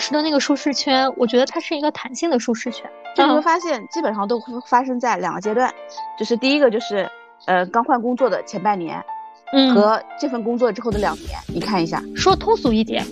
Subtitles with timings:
[0.00, 2.90] 时的那个舒适圈，我觉得它是一个弹性的舒适圈。
[3.14, 5.72] 就你会发现，基本上都会发生在两个阶段，
[6.18, 7.08] 就是第一个就是，
[7.46, 9.04] 呃，刚换工作的前半年，
[9.52, 12.02] 嗯，和这份工作之后的两年，你看一下。
[12.16, 13.04] 说通俗一点，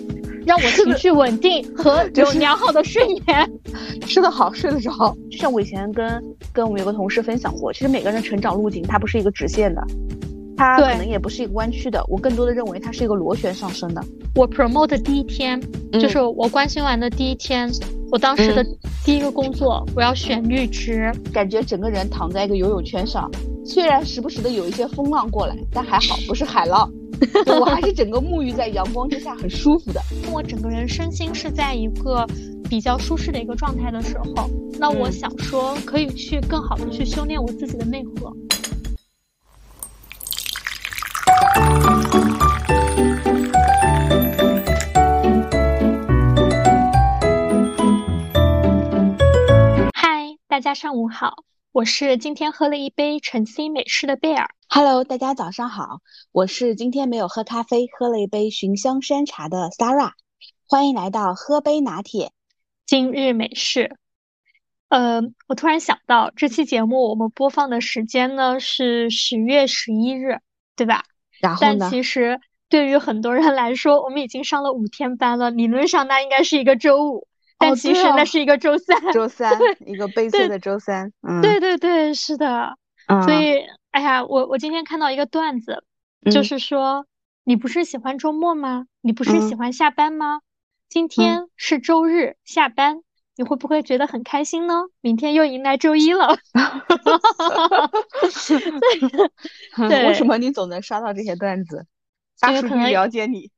[0.45, 3.51] 让我 情绪稳定和有良好的睡眠，
[4.07, 4.91] 吃得好，睡得着。
[5.29, 9.85] 就像我以前跟跟我们有个同事分享过，其实每个人成长路径它不是一个直线的。
[10.59, 14.03] 它可能也不是一个弯曲的，我更多的认为它是一个螺旋上升的。
[14.35, 15.57] 我 promote 第一天，
[15.93, 17.71] 就是我关心完的第一天，
[18.11, 18.61] 我当时的
[19.05, 23.31] 第一个工作，我要选绿植，感觉整个人躺在一个游泳圈上，
[23.65, 26.91] 虽然时不时的有一些风浪过来，但还好不是海浪，
[27.57, 30.01] 我还是整个沐浴在阳光之下，很舒服的。
[30.29, 32.27] 我整个人身心是在一个
[32.69, 38.29] 比较舒适的一个状态的时候，那我想说，可以去更好的去修炼我自己的内核。
[50.59, 54.49] 大家上午好，我是今天喝了一杯晨曦美式的贝尔。
[54.67, 56.01] Hello，大家早上好，
[56.33, 60.11] 我是今天没有喝咖啡，喝了一杯寻香山茶的 Sarah。
[60.67, 62.33] 欢迎来到喝杯拿铁，
[62.85, 63.95] 今日美式。
[64.89, 70.39] 呃，我突然想到，这期节目我们播放的时间呢是十月十一日，
[70.75, 71.05] 对吧？
[71.39, 71.77] 然后呢？
[71.79, 75.51] 但其实对于很多人来说，我们已经上了五天班了。
[75.51, 77.28] 理论上那应该是一个周五，
[77.59, 78.99] 但其实那是一个周三。
[79.11, 79.51] 周三，
[79.85, 81.11] 一个悲催的周三。
[81.21, 82.75] 嗯，对对对，是的。
[83.25, 83.59] 所以，
[83.91, 85.83] 哎呀，我我今天看到一个段子，
[86.31, 87.05] 就是说，
[87.43, 88.85] 你不是喜欢周末吗？
[89.01, 90.39] 你不是喜欢下班吗？
[90.87, 93.01] 今天是周日下班。
[93.35, 94.73] 你会不会觉得很开心呢？
[94.99, 96.37] 明天又迎来周一了。
[99.87, 101.85] 对， 为什么你总能刷到这些段子？
[102.41, 103.49] 大数据了解你，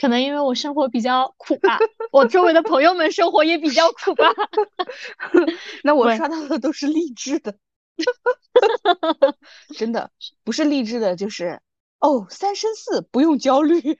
[0.00, 1.78] 可能因为我生活比较苦吧，
[2.10, 4.32] 我周围的朋友们生活也比较苦吧。
[5.84, 7.54] 那我刷到的都是励志的，
[9.76, 10.10] 真的
[10.42, 11.60] 不是励志的，就是
[11.98, 13.98] 哦，三生四不用焦虑。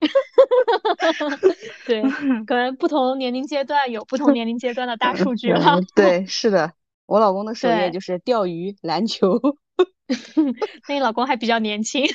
[1.86, 2.02] 对，
[2.46, 5.82] 可能不同年龄阶段有不同年龄阶段的大数据了。
[5.94, 6.72] 对，是的，
[7.04, 9.38] 我老公的事业就是钓鱼、篮球。
[10.86, 12.06] 那你老公还比较年轻。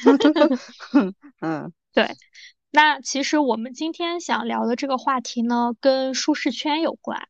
[1.42, 2.10] 嗯，对。
[2.76, 7.28] 那其实我们今天想聊的这个话题呢，跟舒适圈有关。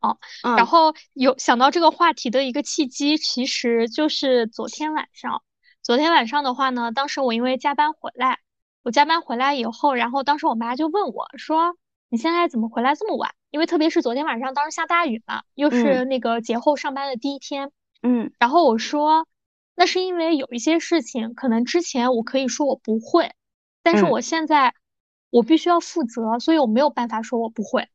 [0.00, 5.42] 哦，然后有想到这个话题的一个契机，其实就是昨天晚上。
[5.82, 8.40] 昨天晚上的话呢，当时我因为加班回来。
[8.82, 11.76] 我加班回来以后，然后当时我妈就问我说
[12.10, 13.34] ：“你现在怎么回来这么晚？
[13.50, 17.70] 因为特别是昨天晚上，当时下大雨嘛，又是那个节后上班的第一天。”
[18.02, 19.26] 嗯，然后我说
[19.76, 23.32] ：“那是因为有一些事情，可能之前我可以说我不会，
[23.82, 24.74] 但是我现在
[25.30, 27.88] 我必须要负责，所以我没有办法说我不会，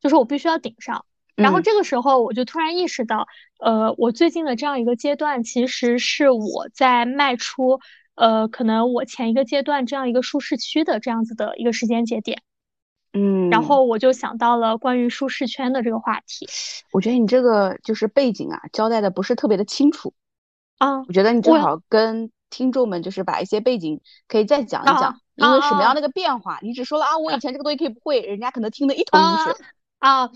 [0.00, 1.04] 就是我必须要顶上。
[1.34, 3.26] 然后这个时候，我就突然意识到，
[3.60, 7.80] 呃，我最近的这样一个阶段，其实是我在迈出。”
[8.16, 12.40] 呃，可能我前一个阶段这样一个舒适区的这样子的一个时间节点，
[13.12, 16.48] 嗯，然后我就想到了关于舒适圈的这个话题。
[16.92, 20.14] 我觉得你这个就是背景啊，交代的不是特别的清楚
[20.78, 21.00] 啊。
[21.00, 29.54] 我觉得你正好跟听众们就是把一些背景可以再讲一讲，因为什么样的一个变化，你只说了啊，我以前这个东西可以不会，人家可能听得一头雾水
[29.98, 30.30] 啊。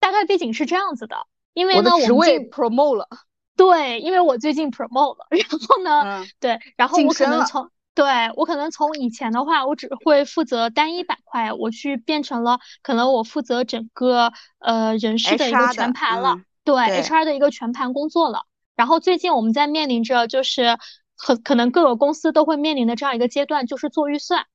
[0.00, 1.16] 大概背景是这样子的，
[1.54, 3.06] 因为呢，我的职位 promote 了。
[3.54, 8.04] 对，因为我最近 promote 了，然后呢，对，然后我可能从对
[8.34, 18.46] 我可能从以前的话，我只会负责单一板块，我去变成了可能我负责整个呃人事的一个全盘了，对 HR 的一个全盘工作了。
[18.74, 20.78] 然后最近我们在面临着就是
[21.24, 24.46] 很可能各个公司都会面临的这样一个阶段，就是做预算，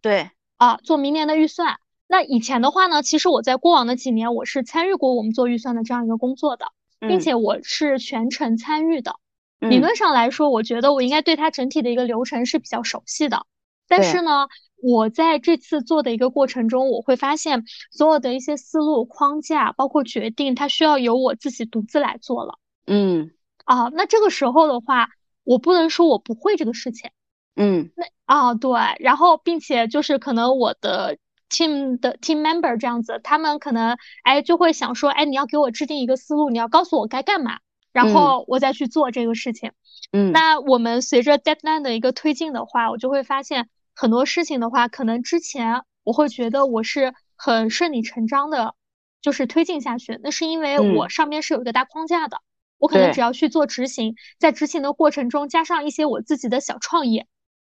[0.00, 1.78] 对啊，做明年的预算。
[2.06, 6.66] 那以前的话呢，其实我在过往的几年我是参与过我们做预算的这样一个工作的。
[7.04, 9.16] 并且我是全程参与的，
[9.58, 13.44] 理论上来说，我觉得我应该对它整体的一个流程是比较熟悉的。
[13.88, 14.46] 但是呢，
[14.80, 22.60] 我在这次做的一个过程中，我会发现所有的一些思路框架，包括决定，它需要由我自己独自来做了。
[22.86, 23.32] 嗯，
[23.64, 25.08] 啊，那这个时候的话，
[25.44, 27.10] 我不能说我不会这个事情。
[27.56, 31.18] 嗯，那啊对，然后并且就是可能我的。
[31.54, 37.58] team 的 team member 这样子，他们可能哎就会想说，哎，你要给我制定一个思路，你要告诉我该干嘛，
[37.92, 39.72] 然后我再去做这个事情。
[40.12, 48.74] 嗯，那我们随着 deadline 的一个推进的话，我就会发现很多事情的话，可能之前我会觉得我是很顺理成章的，
[49.20, 52.40] 就是推进下去，那是因为我上面是有一个大框架的，
[52.82, 57.24] 我可能只要去做执行，在执行的过程中加上一些我自己的小创意，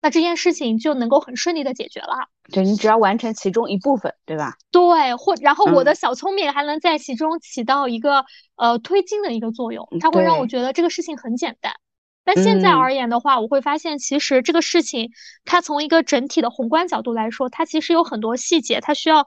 [0.02, 2.28] 那这件事情就能够很顺利的解决了。
[2.52, 4.58] 对你只要完成其中一部分，对吧？
[4.70, 8.26] 对，或然后我的小聪明还能在其中起到一个
[8.56, 11.72] 呃推进的一个作用，它会让我觉得这个事情很简单。
[12.22, 15.10] 但现在而言的话，我会发现其实这个事情
[15.46, 19.26] 它从一个整体的宏观角度来说，它其实有很多细节，它需要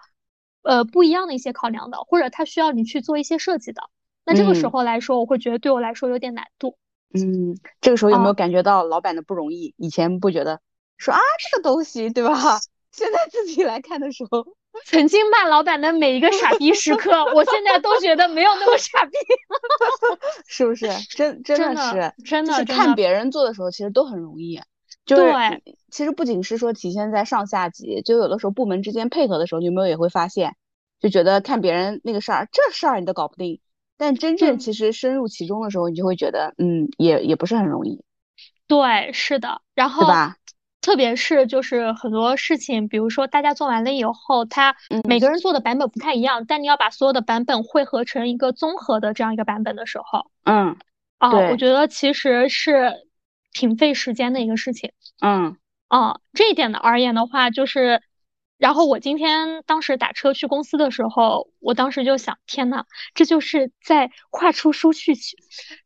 [0.61, 3.81] 呃不一样的一些考量的，或者它需要你去做一些设计的。
[4.25, 6.77] 那这个时候来说，我会觉得对我来说有点难度。
[7.13, 9.73] 嗯，这个时候有没有感觉到老板的不容易？
[9.77, 10.61] 以前不觉得
[10.97, 11.19] 说啊
[11.51, 12.59] 这个东西对吧？
[12.91, 14.45] 现在自己来看的时候，
[14.85, 19.11] 曾经骂老板的每一个傻逼时刻，我现在都觉得没有那么傻逼，
[20.45, 20.87] 是不是？
[21.09, 24.61] 真真的是真的是，看别人做的时候其实都很容易。
[25.05, 30.55] 对，其实不仅是说体现在上下级，就有的时候部门之间配合的时候，你有没有也会发现，
[30.99, 33.61] 就觉得看别人那个事儿，这事儿你都搞不定。
[34.03, 38.01] 但真正其实深入其中的时候，你就会觉得，嗯，也也不是很容易。
[38.67, 39.61] 对，是的。
[39.75, 40.37] 然后，对吧？
[40.81, 44.75] 特别是就是很多事情，比如说大家做完了以后，他
[45.07, 50.75] 每个人做的版本不太一样，但你要把所有的版本汇合成一个综合的这样一个版本的时候，嗯，
[51.19, 52.91] 啊，我觉得其实是
[53.53, 54.93] 挺费时间的一个事情。
[55.19, 55.57] 嗯，
[55.89, 58.01] 啊，这一点的而言的话，就是。
[58.61, 62.85] 然后我今天当时打车去公司的时候，我当时就想，天呐，
[63.15, 65.35] 这就是在跨出舒适区，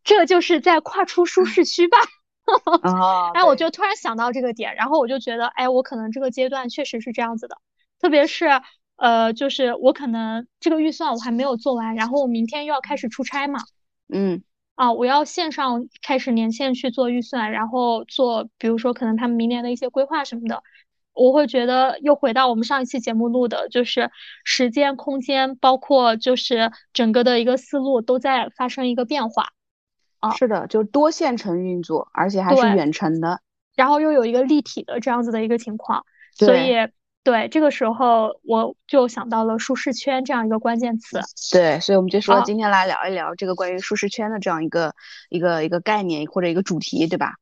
[0.04, 1.98] 这就是在跨出舒适区吧？
[2.83, 7.56] 哦，哎，我就突然想到这个点，然后我就觉得，哎，我可能这个阶段确实是这样子的，
[8.01, 8.50] 特别是，
[8.98, 13.62] 呃，就是我可能这个预算我还没有做完，然后我明天又要开始出差嘛，
[14.10, 14.44] 嗯，
[14.75, 20.62] 啊，我要线上开始连线去做预算，然后做，比如说可能他们明年的一些规划什么的。
[21.15, 24.12] 我会觉得又回到我们上一期节目录的，就是
[24.44, 29.47] 时间、空间，包括就是整个的一个思路都在发生一个变化。
[30.19, 33.39] 啊，是的，就多线程运作，而且还是远程的，
[33.75, 36.06] 然后又有一个立体的这样子的一个情况。
[36.33, 36.73] 所以，
[37.23, 41.21] 对这个时候我就想到了舒适圈这样一个关键词。
[41.53, 44.94] 对，所以我们就说今天来聊一聊这个关于舒适圈的这样一个
[45.29, 47.35] 一个一个概念或者一个主题，对吧？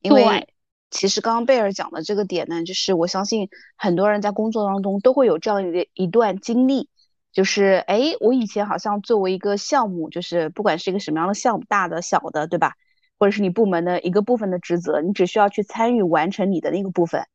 [0.00, 0.46] 因为。
[0.90, 6.88] 其实刚刚贝尔讲的这个点呢，就是我相信很多人在工作当中都会有这样一一段经历，
[7.32, 12.74] 就是哎，我以前好像作为一个项目，就是不管是一个什么样的项目，大的、小的，对吧？
[13.18, 17.26] 或者是你部门的一个部分的职责，你只需要去参与完成你的那个部分，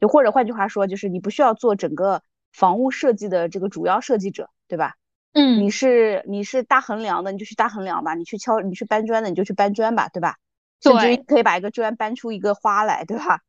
[0.00, 2.22] 就或者换句话说，就是你不需要做整个
[2.52, 4.94] 房屋设计的这个主要设计者，对吧？
[5.32, 10.36] 嗯，你是你是搭横梁的，你就去搭横梁吧；你去敲你去搬砖的，你就去搬砖吧，对吧？
[10.82, 13.40] 甚至可以把一个砖搬出一个花来，对吧？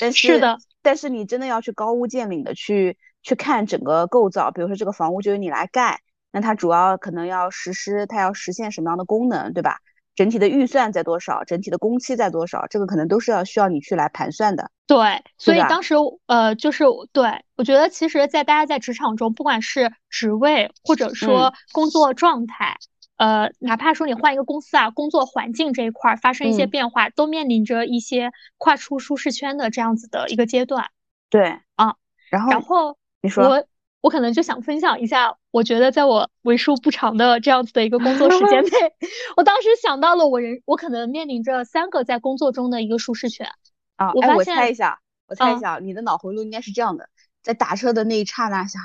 [0.00, 6.00] 但是的，但是你真的要去高屋建瓴的去去看整个构造，比如说这个房屋就由你来盖，
[6.32, 9.78] 那它主要可能要实施，它要实现什么样的功能，对吧？
[10.16, 14.70] 整体的预算在多少，整体的工期在多少，这个可能都是要需要你去来盘算的。
[14.86, 15.94] 对，所以当时
[16.26, 22.78] 呃，就是对我觉得，其实，在大家在职场中，不管是职位或者说工作状态。
[23.16, 30.90] 呃，哪怕说你换一个公司啊，工作环境这一块儿发生一些变化，都面临着一些跨出舒适圈的这样子的一个阶段。
[31.30, 31.96] 对啊，
[32.30, 33.66] 然后然后你说我
[34.02, 38.70] 我可能就想分享一下，我觉得在我为数不长的这样子的一个工作时间内，
[39.36, 43.48] 我当时想到了我人我可能面临着三个在工作中的一个舒适圈
[43.96, 44.12] 啊。
[44.14, 47.08] 我发现，我猜一下，我猜一下，你的脑回路应该是这样的：
[47.42, 48.80] 在打车的那一刹那下，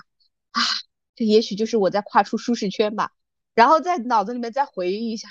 [0.52, 0.62] 啊，
[1.16, 3.12] 这也许就是我在跨出舒适圈吧。
[3.56, 5.28] 然后在脑子里面再回忆一下，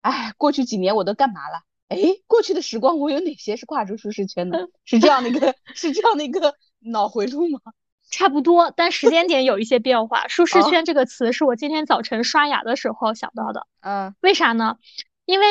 [0.00, 1.62] 哎，过去几年我都干嘛了？
[1.88, 4.68] 哎，过去的时光我有哪些是跨出舒适圈的？
[4.84, 7.60] 是这样的一个，是这样的一个脑回路吗？
[8.10, 10.28] 差不多，但时间点有一些变化。
[10.28, 13.66] 舒适圈这个词是我今天早晨刷牙的时候想到的。
[13.80, 14.76] 嗯，为啥呢？
[15.24, 15.46] 因为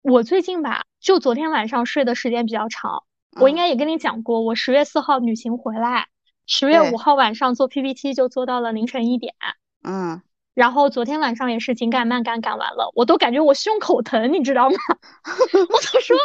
[0.00, 3.02] 我最近吧，就昨天晚上睡的时间比较长。
[3.40, 6.08] 我应该也跟你讲过，我十月四号旅行回来，
[6.46, 9.34] 十月五号晚上做 PPT 就做到了凌晨一点。
[9.82, 10.22] 嗯。
[10.54, 14.76] 然后昨天晚上也是紧赶慢赶赶完了，我都感觉我胸口疼，你知道吗？
[15.54, 16.16] 我都说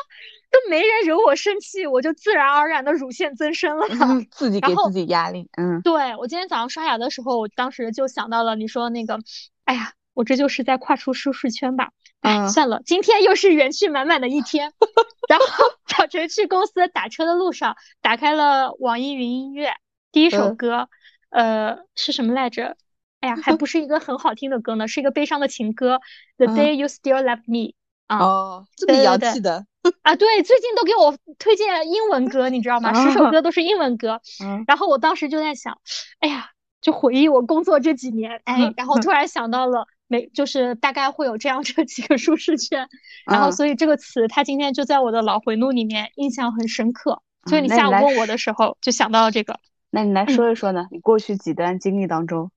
[0.50, 3.88] 都没人惹我生气，我就自然而然的乳腺增生了。
[4.32, 5.82] 自己给自己压力，嗯。
[5.82, 9.20] 对我今天早上刷牙的时候，我当时就想到了你说那个，
[9.66, 11.90] 哎呀，我这就是在跨出舒适圈吧？
[12.22, 14.74] 哎，算了，今天又是元气满满的一天。
[15.30, 15.46] 然后
[15.86, 19.74] 早晨去公司打车的路上，打开了网易云音乐，
[20.12, 20.90] 第一首歌，
[21.30, 22.78] 呃，是什么来着？
[23.20, 26.00] 哎呀，还不是一个很好听的歌呢，是一个悲伤的情歌。
[26.38, 27.74] The day you still love me，
[28.08, 29.66] 啊，哦，这么洋气的
[30.04, 32.94] 啊，对，最近都给我推荐英文歌，你知道吗？
[32.94, 34.22] 十首歌都是英文歌。
[34.44, 35.80] 嗯，然后我当时就在想，
[36.20, 36.50] 哎呀，
[36.82, 42.88] 就回忆我工作这几年，哎，然后突然想到了，每就是大概会有这样这几个舒适圈，
[43.26, 47.22] 然后所以这个词它今天就在我的脑回路里面印象很深刻。
[47.46, 49.58] 所以你下午问我的时候就想到了这个。
[49.90, 50.86] 那你来说一说呢？
[50.92, 52.52] 你过去几段经历当中，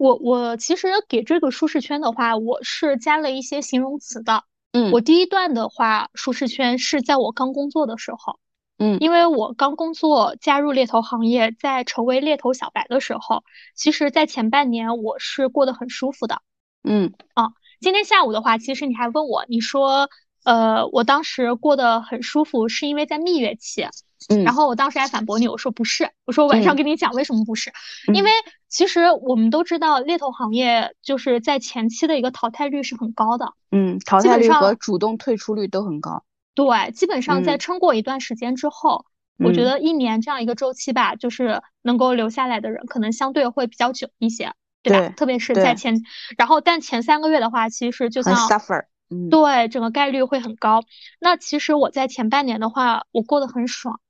[0.00, 4.44] 我我其实给这个舒适圈的话，我是加了一些形容词的。
[4.72, 8.40] 嗯，我第一段的话，舒适圈是在我刚工作的时候。
[8.78, 16.40] 嗯，因为我刚工作加入猎头行业，在成为猎头小白的时候，其实，在前半年我是过得很舒服的。
[16.82, 17.50] 嗯，啊，
[17.82, 20.08] 今天下午的话，其实你还问我，你说，
[20.44, 23.86] 呃，我当时过得很舒服，是因为在蜜月期。
[24.28, 27.72] 嗯，然后我当时还反驳你，我说不是，我说晚上跟你讲为什么不是，
[28.14, 28.30] 因为
[28.68, 33.54] 其实我们都知道猎头行业就是在前期的一个淘汰率是很高的。
[33.70, 36.24] 嗯，淘汰率和主动退出率都很高。
[36.54, 39.06] 对，基本上在撑过一段时间之后，
[39.38, 45.14] 我觉得一年这样一个周期吧，就是能够留下来的人可能相对会比较久一些，对吧？
[45.16, 46.02] 特别是在前，
[46.36, 48.84] 然后但前三个月的话，其实就像 suffer，
[49.30, 50.82] 对，整个概率会很高。
[51.20, 54.00] 那其实我在前半年的话，我过得很爽。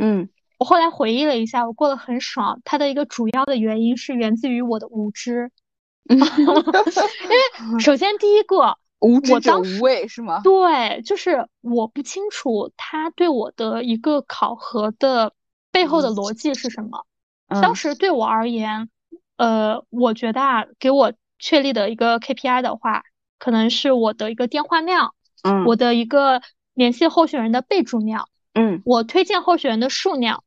[0.00, 0.28] 嗯，
[0.58, 2.60] 我后来回忆了一下，我过得很爽。
[2.64, 5.50] 它的一个主要的原因是源自于我的无知，
[6.08, 8.76] 因为首先第一个。
[9.00, 10.40] 无知者无畏是吗？
[10.42, 15.32] 对，就是我不清楚他对我的一个考核的
[15.70, 17.06] 背后的逻辑是什么。
[17.62, 18.90] 当时对我而言，
[19.36, 23.04] 呃，我觉得啊，给我确立的一个 KPI 的话，
[23.38, 26.42] 可能是我的一个电话量，嗯，我的一个
[26.74, 30.44] 联系候选人的备注量，嗯，我推荐候选人的数量，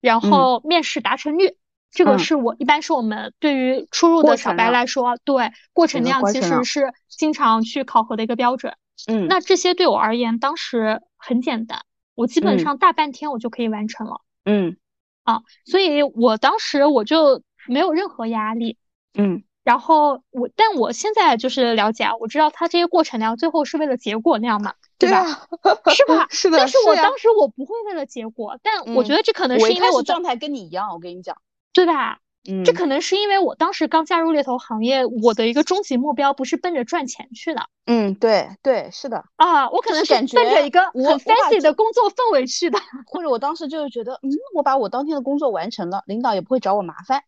[0.00, 1.56] 然后面试达成率。
[1.90, 8.74] 这个是我一般是我们对于初入的小白来说，对过程量其实是经常去考核的一个标准。
[9.06, 11.82] 嗯，那这些对我而言当时很简单，
[12.14, 14.22] 我基本上大半天我就可以完成了。
[14.46, 14.78] 嗯，
[15.24, 18.78] 啊，所以我当时我就没有任何压力。
[19.12, 25.24] 嗯，然后我，但我现在就是了解啊，我知道他这些过程量最后是为了结果那样嘛，对吧？
[25.94, 26.26] 是吧？
[26.30, 26.58] 是的。
[26.58, 31.36] 但是我当时我不会为了结果，但我觉得这可能是因为我状态跟你一样，我跟你讲。
[31.72, 32.18] 对吧？
[32.48, 37.68] 嗯，这可能是因为我当时刚加入猎头行业，我的一个终极目标不是奔着赚钱去的。
[37.86, 39.24] 嗯，对对，是的。
[39.36, 42.80] 啊，我可能是奔着一个很 fancy 的工作氛围去的。
[43.06, 47.22] 或者我当时就是觉得，嗯，我把我当天的工作完成了，领导也不会找我麻烦。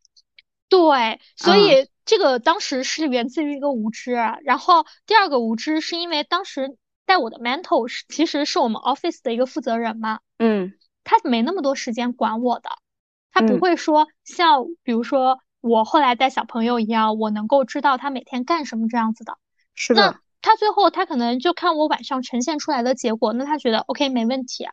[0.68, 4.12] 对，所以这个当时是源自于一个无知。
[4.12, 10.20] 然后第二个无知是因为当时带我的 mentor 是其实是我们 office 的一个负责人嘛。
[10.38, 12.70] 嗯，他没那么多时间管我的。
[13.32, 19.36] 他不会说像比如说我后来带小朋友一样，我能够知道他每天干什么这样子的。
[19.74, 20.02] 是的。
[20.02, 24.68] 那他最后他可能就看我晚上呈现出来的结果，那他觉得 OK 没问题。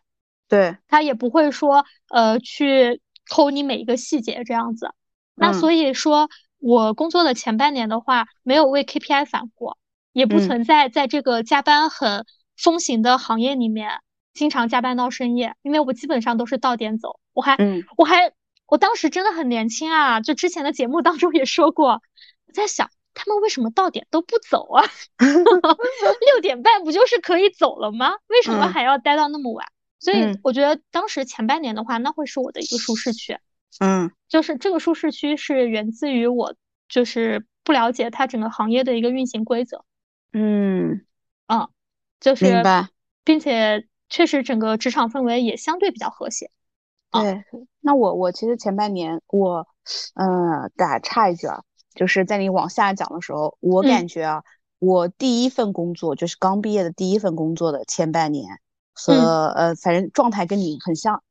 [0.48, 0.78] 对。
[0.88, 4.94] 他也不会说呃去抠你每一个细节这样子。
[5.34, 6.30] 那所以说
[6.62, 9.78] 我工作的前半年的话，没有为 KPI 反过，
[10.14, 12.26] 也不存在在这个加班很
[12.56, 14.00] 风行的行业里面
[14.34, 17.20] 经常加班到深夜，因为我基本上都是到点走。
[17.34, 17.58] 我还
[17.98, 18.32] 我还。
[18.68, 22.02] 我当时真的很年轻啊，就之前的节目当中也说过，
[22.48, 24.86] 我在想他们为什么到点都不走啊？
[25.20, 28.14] 六点半不就是可以走了吗？
[28.30, 29.68] 为什么还要待到那么晚？
[30.00, 33.38] 所以我觉得当时前半年的话，那会是我的一个舒适区。
[33.80, 36.56] 嗯，就是这个舒适区是源自于我
[36.90, 39.84] 就是不了解它整个行业的一个运行规则。
[40.34, 41.06] 嗯，
[41.48, 41.70] 啊，
[42.20, 42.90] 就是明白，
[43.24, 46.50] 并且确实整个职场氛围也相对比较和谐。
[47.12, 47.44] 对，
[47.82, 49.68] 那我我其实前半年我，
[50.16, 51.62] 嗯，打岔一句啊，
[51.94, 54.44] 就是在你往下讲的时候，我感觉啊，
[54.80, 58.62] 我第一份工作就是刚毕业的第一份工作的前半年，
[58.94, 61.22] 和呃，反正状态跟你很像，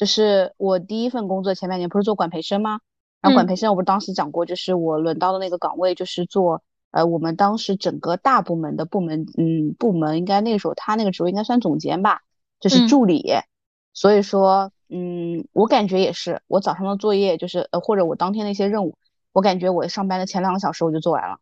[0.00, 2.80] 就是我第一份工作前半年不是做管培生吗？
[3.20, 12.22] 然后管培生我不是当时讲过，就是我轮到的那个岗位就是做呃，我们当时整个大部门的部门，嗯，部门应该那个时候他那个职位应该算总监吧，
[12.60, 13.30] 就是助理，
[13.92, 14.72] 所以说。
[14.92, 18.96] 嗯，我感觉也是，我早上的作业就是呃，或者我当天的一些任务，
[19.32, 21.36] 我感觉我上班的前两个小时我就做完了，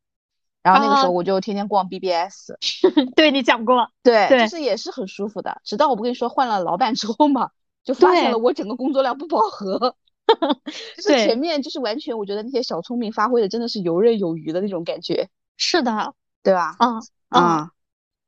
[0.63, 2.53] 然后那个时候我就天天逛 BBS，
[3.17, 5.63] 对你讲过，对，就是也是很舒服的。
[5.65, 7.49] 直到我不跟你说换了老板之后嘛，
[7.89, 9.97] 就发现了我整个工作量不饱和，
[11.03, 15.31] 就是前面就是完全我觉得那些小聪明发挥的真的是游刃有余的那种感觉。
[15.57, 16.77] 是的，对吧？
[16.81, 17.71] 嗯嗯，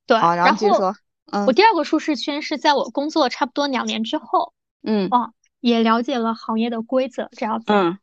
[0.06, 0.16] 对。
[0.16, 0.96] 好，然后继续说，
[1.30, 4.54] 嗯，我第二个舒适圈是在我工作差不多两年之后。
[4.82, 7.66] 嗯哦，也了解了行业的规则这样子。
[7.66, 7.98] 嗯，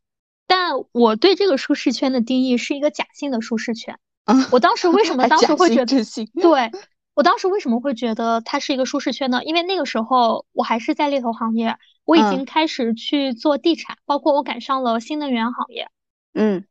[0.46, 3.98] 但我对这个舒适圈的定义是一个假性的舒适圈。
[4.26, 6.06] 嗯，我当时为什么当时会觉得？
[6.40, 6.72] 对，
[7.18, 9.44] 我当时为什么会觉得它是一个舒适圈呢？
[9.44, 15.90] 因为那个时候我还是在猎头行业，我已经开始去做地产，包括我赶上了新能源行业。
[16.36, 16.68] 嗯，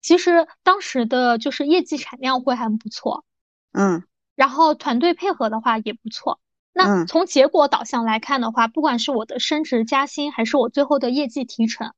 [0.00, 3.24] 其实当时的就是业绩产量会还不错。
[3.72, 4.04] 嗯，
[4.36, 6.38] 然后团队配合的话也不错。
[6.72, 11.92] 那从结果导向来看的话，不管是我的升职加薪，还是我最后的业绩提成，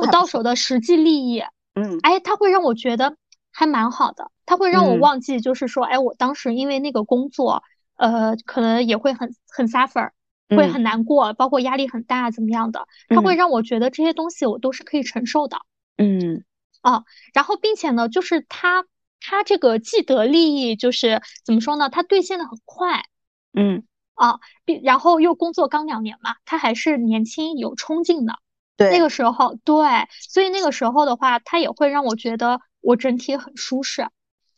[0.00, 1.42] 我到手的实际利益，
[1.74, 3.18] 嗯，哎，它会让我觉得
[3.52, 7.62] 还蛮好的，它会让我忘记，就是说，哎，我当时因为那个工作，
[7.96, 10.10] 呃，可能也会很很 suffer，
[10.48, 15.58] 会很难过，包括压力很大，怎么样的，它会让我觉得这些东西我都是可以承受的，
[15.98, 16.44] 嗯，
[16.80, 17.04] 啊，
[17.34, 18.86] 然后并且呢，就是它
[19.20, 23.04] 它这个既得利益就是怎么说呢，它兑现的很快，
[23.52, 23.84] 嗯。
[24.14, 28.34] 啊，并然后又工作刚两年嘛，他还是年轻有冲劲的。
[28.76, 34.08] 对，那个时候，对，所以那个时候的话，它也会让我觉得我整体很舒适。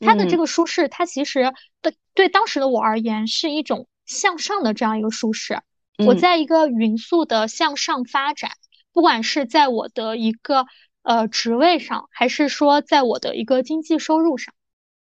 [0.01, 5.61] 它的这个舒适，它其实对对当时的我而言是一种向上的这样一个舒适。
[6.05, 8.51] 我在一个匀速的向上发展，
[8.93, 10.67] 不管是在我的一个
[11.03, 14.53] 呃职位上，还是说在我的一个经济收入上，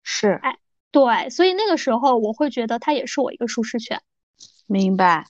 [0.05, 0.57] 是，哎，
[0.93, 4.01] 对，所以那个时候我会觉得它也是我一个舒适圈。
[4.67, 5.27] 明白，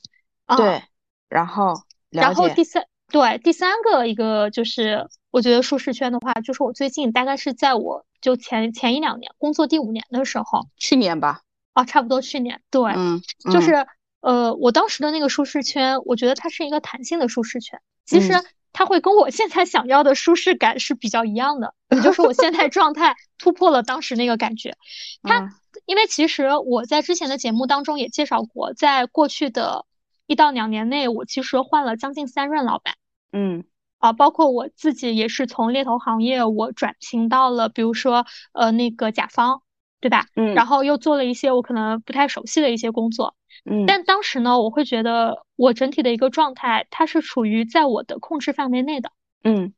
[0.57, 0.85] 对，
[1.29, 11.42] 然后然后第三对第三个一个就是我觉得舒适圈的话，就是我最近大概是在我就前前一两年工作第五年的时候，去年吧，
[11.75, 13.87] 啊，差不多去年，对，嗯，就是
[14.21, 18.33] 呃，我当时的那个舒适圈，我觉得它是一个弹性的舒适圈，其实
[18.73, 24.76] 它会跟我现在想要的舒适感是比较一样的，也就是我现在状态 突破了当时那个感觉，
[25.23, 25.49] 它。
[25.87, 29.85] 因为其实我在之前的节目当中也介绍过，在过去的
[30.26, 32.94] 一到两年内，我其实换了将近三任老板。
[33.35, 33.64] 嗯，
[33.99, 39.61] 啊，包括我自己也是从猎头行业，我转型到了比如说呃那个甲方，
[40.00, 40.26] 对吧？
[40.37, 43.35] 嗯，然后又做了一些我可能不太熟悉的一些工作。
[43.64, 49.11] 嗯，但当时呢，我会觉得我整体的一个状态，它是处于在我的控制范围内的。
[49.43, 49.75] 嗯，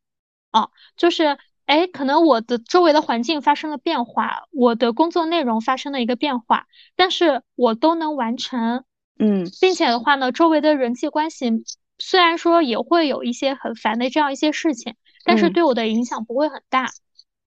[0.53, 1.39] 啊，就是。
[1.67, 8.85] 哎，可能我的周围的环境发生了变化，我的工作内容发生了一个变化，但是我都能完成，
[9.19, 11.51] 嗯，并且的话呢，周围的人际关系
[11.99, 16.91] 虽然说也会有一些很烦的这样一些事情，但是对我的影响不会很大，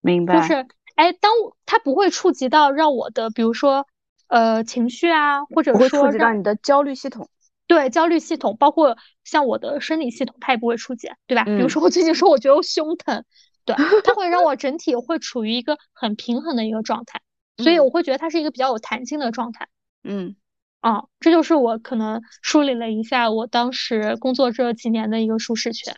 [0.01, 0.41] 明白？
[0.41, 1.31] 就是哎，当
[1.65, 3.87] 它不会触及到让我的，比如说
[4.27, 7.29] 呃情绪啊，或者说触及到你的焦虑系统，
[7.67, 11.43] 对焦虑系统，包括像我的生理系统，它也不会触及，对吧？
[11.45, 13.23] 比如说我最近说我觉得我胸疼。
[13.65, 17.21] 对，它会让我整体会处于一个很平衡的一个状态，
[17.57, 19.67] 所以我会觉得它是一个比较有弹性的状态。
[20.03, 20.35] 嗯，
[20.81, 25.95] 啊，这就是我可能梳理了一下我当时工作这几年的一个舒适圈。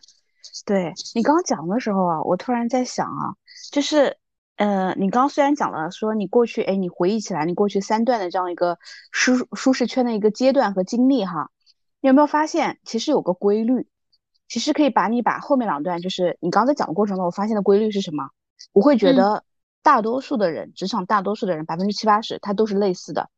[0.65, 3.35] 对你刚刚讲的时候啊，我突然在想啊，
[3.71, 4.17] 就是，
[4.57, 8.77] 呃，你刚刚虽然讲了说你过去，哎，你回忆起来你过去三段的这样一个
[9.11, 11.49] 舒舒适圈的一个阶段和经历哈，
[11.99, 13.87] 你有没有发现其实有个规律？
[14.47, 18.29] 其实可以把你把后面两段，就是你刚才讲的过程中，我发现的规律是什么？
[18.73, 19.43] 我会觉得
[19.81, 23.29] 大多数的人，职场大多数的人，百分之七八十，他都是类似的。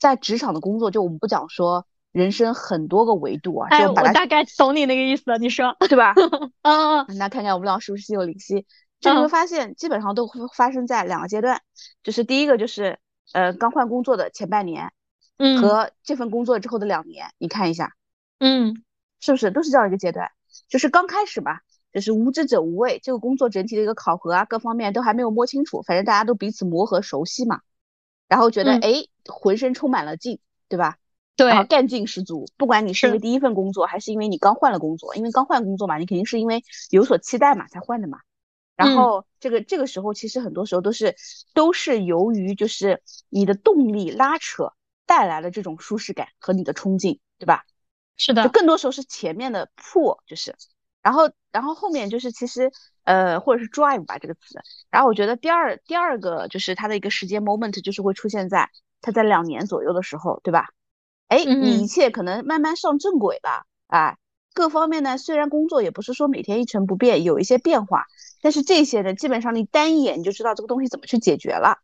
[0.00, 6.14] 在职场的工作，就我们不讲说人生很多个维度啊，哎，我大概懂你那个意思了，你说对吧？
[6.62, 7.18] 嗯嗯。
[7.18, 8.66] 那看看我们俩是不是心有灵犀？
[8.98, 11.60] 就你会发现，基本上都会发生在两个阶段，
[12.02, 12.98] 就是第一个就是
[13.32, 14.92] 呃刚换工作的前半年，
[15.38, 17.94] 嗯，和这份工作之后的两年，你看一下，
[18.40, 18.82] 嗯，
[19.20, 20.30] 是不是都是这样一个阶段？
[20.68, 21.60] 就是刚开始吧，
[21.92, 27.60] 就是无知者无畏，这个工作整体的一个考核啊，各方面都还没有摸清楚，反正大家都彼此磨合熟悉嘛，
[28.30, 30.38] 然后觉得哎，浑身充满了劲，
[30.68, 30.98] 对吧？
[31.34, 32.46] 对，然后干劲十足。
[32.56, 38.20] 不管你是因为第一份工作，还是因为你刚换了工作，因为刚换工作嘛，你肯定是因为有所期待嘛才换的嘛。
[38.76, 41.16] 然后这个这个时候，其实很多时候都是
[41.54, 44.72] 都是由于就是你的动力拉扯
[45.06, 47.64] 带来了这种舒适感和你的冲劲，对吧？
[48.16, 50.54] 是的，就更多时候是前面的破，就是，
[51.02, 52.70] 然后，然后后面就是其实，
[53.04, 54.60] 呃，或者是 drive 吧这个词，
[54.90, 58.68] 然后我觉得第二第二个就是它的一个时间 moment 就是会出现在
[59.00, 60.68] 它在两年左右的时候，对吧？
[61.28, 64.18] 哎，你一切可能慢慢上正轨了，哎，
[64.52, 68.04] 各方面呢虽然工作也不是说每天一成不变，有一些变化，
[68.42, 71.78] 但是这些呢基本上你单一眼你就知道这个东西怎么去解决了，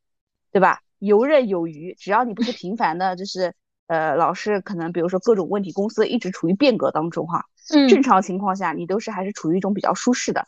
[0.52, 0.82] 对吧？
[0.98, 3.54] 游刃有余，只要你不是频繁的，就是。
[3.86, 7.46] 呃，老是可能，比如说各种问题，公司一直处于变革当中哈。
[7.72, 7.88] 嗯。
[7.88, 10.46] 正常情况下，你都是还是处于一种比较舒适的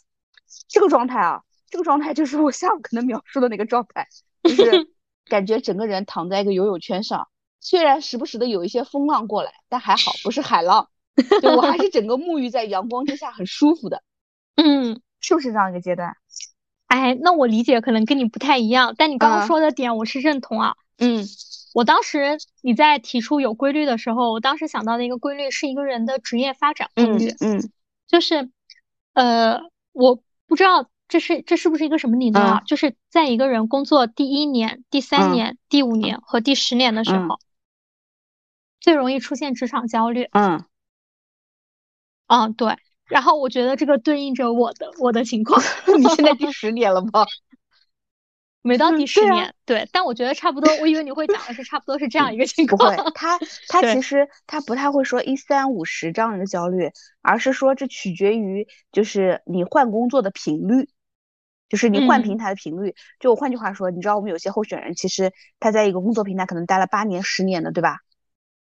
[0.69, 1.43] 这个状态啊。
[1.71, 4.09] 这个状态就是我下午可能描述的那个状态，
[4.43, 4.89] 就是
[5.29, 7.29] 感觉整个人躺在一个游泳圈上，
[7.61, 10.89] 虽然时不时的有一些风浪过来，但还好不是海浪，
[11.43, 14.03] 就我还是整个沐浴在阳光之下，很舒服的。
[14.57, 16.17] 嗯，是不是这样一个阶段？
[16.87, 20.75] 哎，那我理解可能跟你不太一样，但你刚刚说的点我是认同啊。
[20.99, 21.25] 嗯。
[21.75, 27.35] 我当时你在提出有规律的时候，我当时想到的一个规律是一个人的职业发展规律。
[27.41, 27.71] 嗯，
[28.07, 28.51] 就是，
[29.13, 29.61] 呃，
[29.93, 32.63] 我不知道这是这是不是一个什么理论啊？
[32.67, 37.39] 就是在一个人工作第一年、第三年、第五年和第十年的时候，
[38.81, 40.29] 最容易出现职场焦虑。
[40.33, 40.65] 嗯，
[42.27, 42.77] 嗯，对。
[43.05, 45.59] 然后我觉得这个对应着我的我的情况。
[45.99, 47.27] 你现在第十年了吗？
[48.69, 49.89] 没到第十年，对。
[49.93, 50.73] 但我觉得差不多。
[50.81, 52.95] 我以为你会讲的是差不多是这样一个情况。
[52.95, 56.91] 不会，他 他其实他不太会说一三五十这样一个焦虑，
[57.23, 60.89] 而是说这取决于就是你换工作的频率。
[61.71, 67.99] 就是你换平台的频率，就换句话说，你知道我们有些候选人，其实他在一个工作平台可能待了八年、十年的，对吧？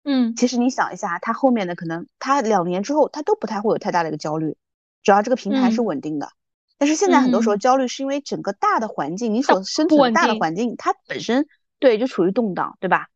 [0.04, 4.58] 嗯，其实你想一下，他后面的可能他两年之后，他都不太会有太大的一个焦虑，
[5.04, 6.32] 只要这个平台是稳定的。
[6.78, 11.48] 但是现在很多时候焦虑是因为整个大的环境，你所生存大的环境它本身
[11.80, 13.08] 对就处于动荡，对吧？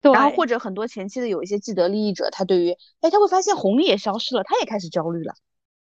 [0.00, 0.12] 对。
[0.12, 5.34] 然后或者很多前期的有一些既得利益者，他对于哎他会发现红利也消失了，他也开始焦虑了，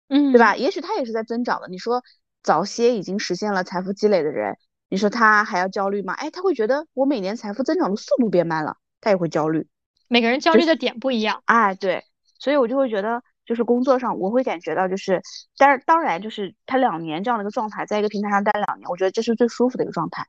[0.10, 0.56] 嗯，对吧？
[0.56, 2.02] 也许他也是在增长的，你说。
[2.46, 4.56] 早些已经实现了财富积累的人，
[4.88, 6.14] 你说他还要焦虑吗？
[6.14, 9.68] 哎，他会觉得我每年财富增长的速度变慢了，他也会焦虑。
[10.08, 11.42] 每个人焦虑的点不一样。
[11.46, 12.04] 哎，对，
[12.38, 15.22] 所以我就会觉得，就是工作上我会感觉到，就是，
[15.58, 20.26] 但是当然就是他两年这样的一个状态，在一个平台上待两年，我觉得这是最舒服的一个状态。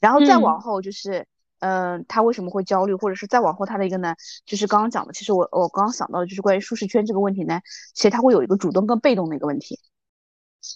[0.00, 1.26] 然后再往后就是，
[1.60, 4.14] 嗯，他为什么会焦虑，或者是再往后他的一个呢？
[4.44, 7.60] 就是刚刚讲的，其实我我刚刚想到的就是关于舒适圈这个问题呢，
[7.94, 9.78] 其实他会有一个主动跟被动的一个问题。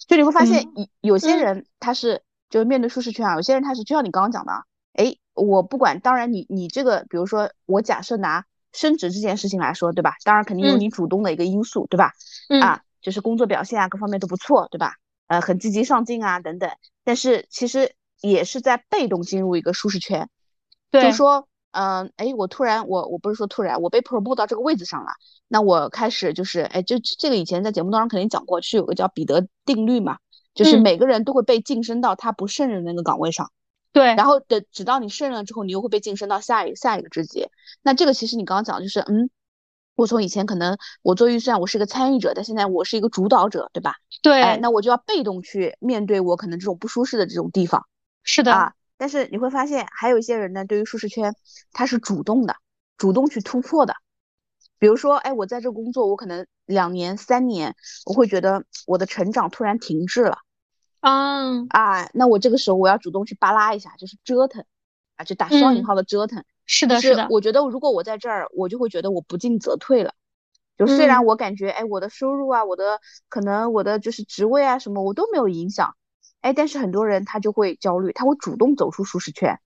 [0.07, 4.51] 就你会发现，有有些人他是就是面对舒适圈啊，有些人他是就像你刚刚讲的，
[4.93, 10.15] 哎，我不管，当然你你这个，比如说我假设拿升职这件事情来说，对吧？
[10.23, 12.13] 当然肯定有你主动的一个因素，对吧？
[12.61, 14.95] 啊，就是工作表现啊，各方面都不错，对吧？
[15.27, 16.69] 呃，很积极上进啊，等等。
[17.03, 20.29] 但是其实也是在被动进入一个舒适圈，
[20.91, 21.47] 就说。
[21.71, 25.11] 嗯，哎，我突然，我我不是说突然，我被 promote 到这个位置上了，
[25.47, 30.17] 那我开始就是，哎，就这个以前在节目当中肯定讲过，是有个叫彼得定律嘛，
[30.55, 33.51] 就是每个人都会被晋升到他不胜任的那个岗位上，
[33.91, 37.47] 对，然后等直到你胜任了之后，你又会被晋升到下一下一个职级。
[37.81, 39.29] 那这个其实你刚刚讲的就是，嗯，
[39.95, 43.95] 我从以前可能我做预算，我是个参与者，但现在我是一个主导者，对吧？
[44.21, 47.87] 对，哎，那我就要被动去面对我可能这种不舒适的这种地方。
[48.23, 48.73] 是的啊。
[48.97, 51.33] 但是你会发现，还有一些人呢，对于舒适圈，
[51.71, 52.57] 他是主动的，
[52.97, 53.95] 主动去突破的。
[54.77, 57.75] 比如说，哎，我在这工作，我可能两年、三年，
[58.05, 60.37] 我会觉得我的成长突然停滞了。
[60.99, 64.65] 啊啊，那我这个时候我要主动去扒拉一下，就是折腾，
[65.15, 66.43] 啊，就打双引号的折腾。
[66.65, 67.27] 是的，是的。
[67.29, 70.13] 我觉得如果我在这儿，我就会觉得我不进则退了。
[70.77, 75.95] 就虽然我感觉，哎，我的收入啊，我的可能我的就是职位啊什么，我都没有影响。
[76.41, 79.59] 哎，但是很多人他就会焦虑，他会主动走出舒适圈，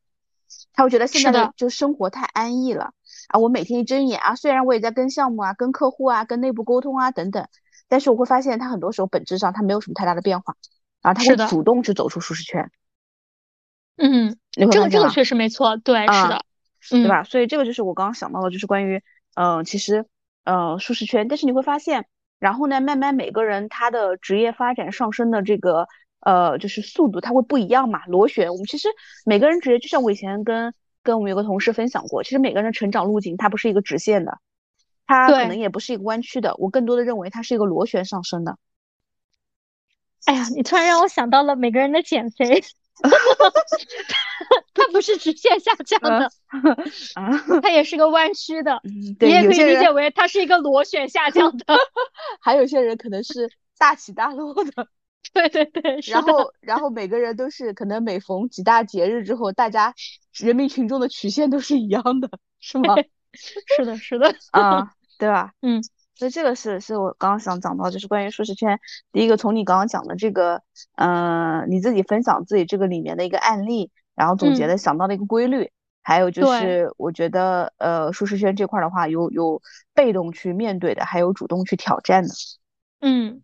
[0.73, 2.93] 他会觉得现在的就生活太安逸了
[3.27, 3.37] 啊！
[3.37, 7.47] 我每天一睁眼啊，虽然我也在跟项目啊、跟客户啊、跟内部沟通啊等等，
[7.87, 10.55] 但是我会发现他很多时候本质上他没有什么太大的变化
[11.03, 12.71] 啊，他会主动去走出舒适圈。
[13.97, 16.43] 嗯，这个这个确实没错，对，是的，
[16.89, 17.23] 对吧？
[17.23, 19.03] 所以这个就是我刚刚想到的，就是关于
[19.35, 20.07] 嗯，其实
[20.45, 22.07] 嗯舒适圈，但是你会发现，
[22.39, 25.87] 然后呢，慢慢每个人他的职业发展上升的这个。
[26.25, 28.49] 呃，就是速度它会不一样嘛，螺旋。
[28.49, 28.87] 我们其实
[29.25, 34.37] 每个人职业，就像我以前跟跟我们有个同事分享过，其实每个人的成长路径它不是一个直线的，
[35.05, 36.55] 它可能也不是一个弯曲的。
[36.59, 38.57] 我更多的认为它是一个螺旋上升的。
[40.25, 42.63] 哎呀，你突然让我想到了每个人的减肥，
[44.73, 46.31] 它不是直线下降的，
[47.62, 48.79] 它也是个弯曲的。
[48.83, 51.65] 你也可以理解为它是一个螺旋下降的。
[52.39, 54.88] 还有些人可能是大起大落的。
[55.33, 59.95] 对对对，然后然后每个人都是可能每逢几大节日之后，大家
[60.33, 62.95] 人民群众的曲线都是一样的，是吗？
[63.33, 65.53] 是的，是的啊，对吧？
[65.62, 65.81] 嗯，
[66.23, 68.79] 所以这个是是我刚刚想讲到，就是关于舒适圈。
[69.12, 70.62] 第一个，从你刚刚讲的这个，
[70.95, 75.69] 呃，你自己分享自己这个里面的一个案例，然后总结的想到的一个规律，
[76.01, 79.62] 还有就是我觉得，呃，舒适圈这块的话，有有
[79.93, 82.29] 被动去面对的，还有主动去挑战的。
[83.01, 83.41] 嗯，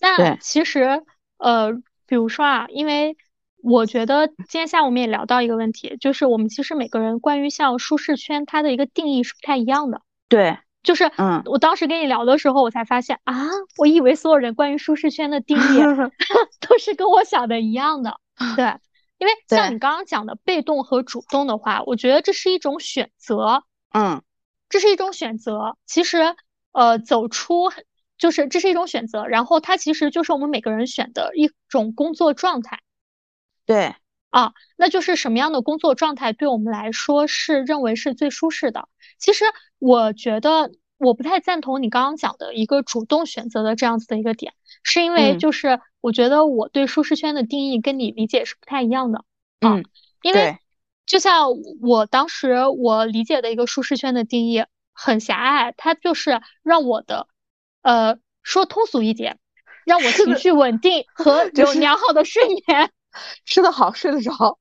[0.00, 1.02] 那其实。
[1.42, 1.72] 呃，
[2.06, 3.16] 比如说啊，因为
[3.62, 10.02] 我觉得今天下午我们也聊到一个问题，就是我们其实每个人关于像舒适圈，它的一个定义是不太一样的。
[10.28, 15.60] 对，就是嗯，我当时跟你聊的时候，我才发现啊，我以为所有人关于舒适圈的定义
[16.66, 18.18] 都是跟我想的一样的。
[18.56, 18.74] 对，
[19.18, 23.64] 因为像你刚刚讲的被动和主动的话，我觉得这是一种选择。
[23.92, 24.22] 嗯，
[24.68, 25.76] 这是一种选择。
[25.86, 26.34] 其实，
[26.72, 27.70] 呃，走出。
[28.18, 32.78] 就是这是一种选择，然后它其实就是我们每个人选的一种工作状态。
[33.64, 33.94] 对
[34.28, 38.90] 啊，那就是什么样的工作状态对我们来说是认为是最舒适的？
[39.20, 39.44] 其实
[39.78, 49.24] 我觉得我不太赞同你刚刚讲的一个主动选择的这样子的一个点，是因为就是我觉得我对舒适圈的定义跟你理解是不太一样的。
[49.60, 49.84] 嗯，
[50.22, 50.58] 因为
[51.06, 54.64] 就像我当时我理解的一个舒适圈的定义。
[55.02, 57.26] 很狭隘，它就是让我的，
[57.80, 59.38] 呃，说通俗一点，
[59.86, 62.90] 让我情绪稳定和 有良好的睡眠，
[63.46, 64.58] 吃得好，睡得着。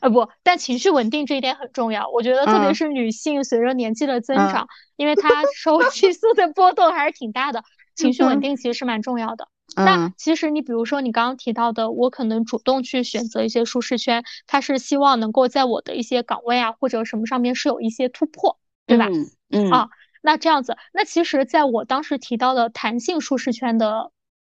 [0.00, 2.08] 呃不，但情绪稳定这一点很重要。
[2.10, 7.62] 我觉得，特别是女性随着年纪的增长，因为她受 激素的波动还是挺大的，
[7.94, 9.48] 情绪稳定其实是蛮重要的。
[9.76, 19.06] 那其实你比如说你刚刚提到的，我可能主动去选择一些舒适圈，它是希望能够在我的一些岗位啊或者什么上面是有一些突破，对吧？
[19.50, 19.88] 嗯啊，
[20.22, 24.10] 那这样子，那其实在我当时提到的弹性舒适圈的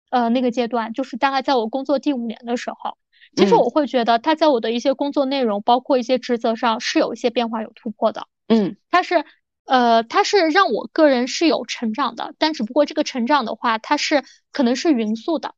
[0.10, 2.98] 呃那个阶段，就是大概在我工作第五年的时候。
[3.36, 8.28] 其实我会觉得他在我的一些工作内容，包括一些职责上是有一些变化、有突破的。
[8.48, 9.26] 嗯，他是，
[9.66, 15.56] 呃，他是让我个人是有成长的，但只不过这个成长的话，它是可能是匀速的，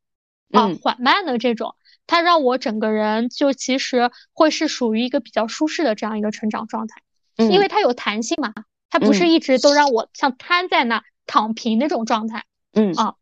[0.52, 1.74] 啊，缓慢的这种。
[2.06, 7.02] 它让我整个人就其实会是属于一个比较舒适的这样一个成长状态，
[7.36, 8.54] 因为它有弹性嘛，
[8.88, 12.44] 它不是一直都让我像瘫在那躺平那种状态。
[12.72, 13.14] 嗯啊，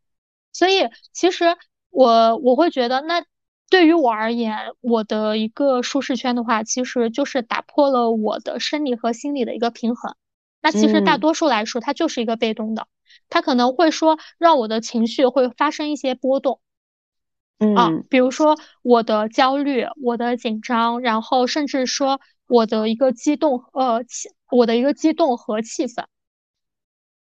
[0.53, 1.57] 所以其实
[1.89, 3.25] 我我会觉得那。
[3.69, 10.15] 对于我而言，我的一个舒适圈的话，其实就是打破了我的生理和心理的一个平衡。
[10.61, 12.87] 那其实大多数来说，它就是一个被动的，
[13.29, 16.59] 它可能会说让我的情绪会发生一些波动，
[17.75, 26.05] 啊，比如说我的焦虑、我的紧张，然后甚至说我的一个激动，呃，气，我的一个激动和气愤。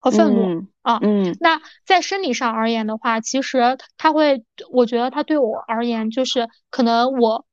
[0.03, 7.45] 和愤怒啊，嗯，那在生理上而言的话，其实它会，我觉得它对我而言就是可能我，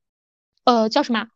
[0.64, 1.28] 呃，叫什么，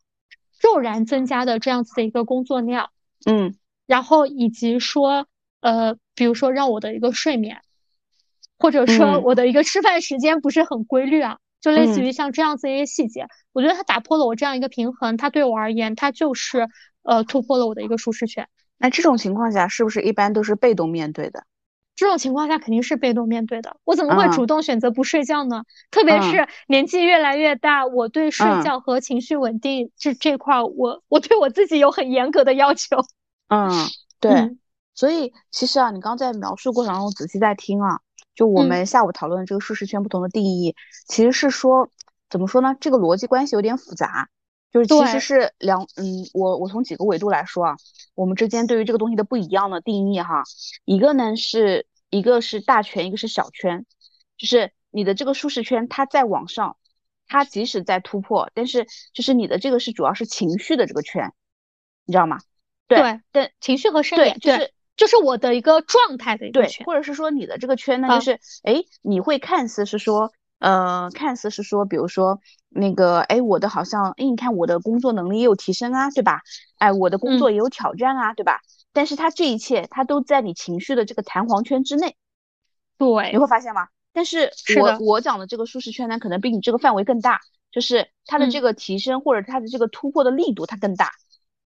[0.59, 2.91] 骤然增加的这样子的一个工作量，
[3.27, 3.55] 嗯，
[3.87, 5.29] 然后以及说，
[5.61, 7.61] 呃，比如说让我的一个睡眠，
[8.59, 9.37] 或者说我。
[9.37, 12.11] 的一个吃饭时间不是很规律啊，就类似于。
[12.11, 16.69] 像这样子一些细节，我觉得它打破了我这样一个平衡，它对我而言，它就是
[17.05, 18.49] 呃突破了我的一个舒适圈。
[18.79, 21.45] 那这种情况下，是不是一般都是被动面对的？
[21.97, 23.77] 这种情况下肯定是被动面对的。
[23.85, 25.63] 我怎么会主动选择不睡觉呢？
[25.93, 32.97] 特别是年纪越来越大，我对睡觉和情绪稳定这这块，我我对我自己有很严格的要求。
[33.49, 33.71] 嗯，
[34.19, 34.57] 对。
[34.97, 38.01] 所以其实啊，你刚在描述过程中仔细在听啊，
[38.35, 40.75] 就我们下午讨论的这个舒适圈不同的定义，
[41.07, 41.91] 其实是说
[42.29, 42.77] 怎么说呢？
[42.81, 44.29] 这个逻辑关系有点复杂。
[44.75, 47.77] 就是其实是两嗯，我我从几个维度来说啊，
[48.17, 50.43] 我们之间对于这个东西的不一样的定义哈，
[50.85, 53.87] 一个呢是一个是大圈，一个是小圈，
[54.37, 56.77] 就是你的这个舒适圈它在往上，
[57.29, 61.33] 它即使在突破，但是就是你的这个是主要是情绪的这个圈，
[62.05, 62.41] 你知道吗？
[62.89, 70.33] 对，对，情绪和生理，就是就是我的一个状态的一个圈，或者是说你的这个圈呢，就是哎，你会看似是说。
[70.65, 76.41] 呃，看似是说，比如说那个，哎，我的好像，哎，你看我的工作能力也有提升啊，对吧？
[76.79, 78.63] 哎，我的工作也有挑战啊，对吧？
[78.95, 82.17] 但是它这一切，它都在你情绪的这个弹簧圈之内，
[82.97, 83.89] 对，你会发现吗？
[84.15, 84.51] 但是
[84.81, 91.13] 我我讲的这个舒适圈呢，可能比你这个范围更大，就是它的这个提升或者它的这个突破的力度它更大，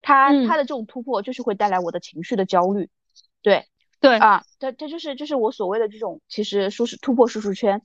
[0.01, 2.89] 它它的这种突破就是会带来我的情绪的焦虑，
[3.41, 3.65] 对。
[4.01, 7.81] 对啊，它它就是就是我所谓的这种，其实舒适突破舒适圈，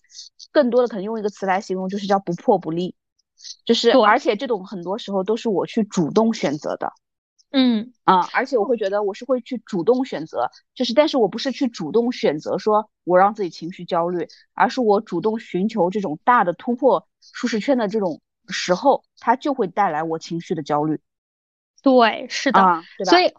[0.54, 2.94] 更多的可能用一个词来形容，就是叫不破不立，
[3.66, 6.92] 就是而且这种很多时候都是我去主动选择的，
[7.50, 7.92] 嗯。
[8.04, 21.00] 啊，而且我会觉得我是会去主动选择，就是但是我不是去主动选择说我让自己情绪焦虑，而是我主动寻求这种大的突破舒适圈的这种时候，它就会带来我情绪的焦虑，
[21.82, 22.60] 对，是的，
[23.04, 23.32] 所以。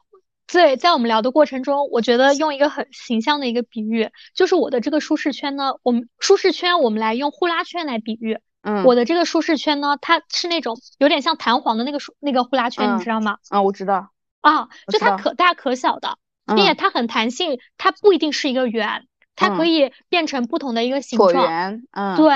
[0.47, 8.39] 对，在我们聊的过程中，我觉得用一个很形象的一个比喻，就是我的这个舒适圈呢，我们舒适圈，我们来用呼啦圈来比喻。
[8.61, 13.37] 嗯，我的这个舒适圈呢，它是那种有点像弹簧的那个那个呼啦圈，你知道吗？
[13.49, 14.09] 啊，我知道。
[14.41, 16.17] 啊，就它可大可小的，
[16.55, 21.31] 并且它很弹性，它不一定是一个圆，它可以变成不同的一个形状。
[21.31, 21.83] 椭圆。
[21.91, 22.15] 嗯。
[22.15, 22.27] 对，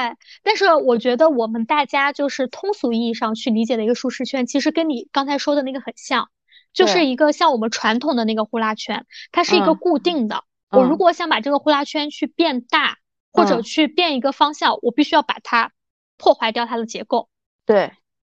[0.43, 6.29] 但是我觉得我们大家就是通俗意义上去理解的一个舒适圈，其实跟你刚才说的那个很像。
[6.73, 10.43] 就是一个像我们传统的那个呼啦圈，它是一个固定的。
[10.69, 12.97] 我如果想把这个呼啦圈去变大，
[13.31, 15.71] 或者去变一个方向，我必须要把它
[16.17, 17.29] 破坏掉它的结构。
[17.65, 17.91] 对，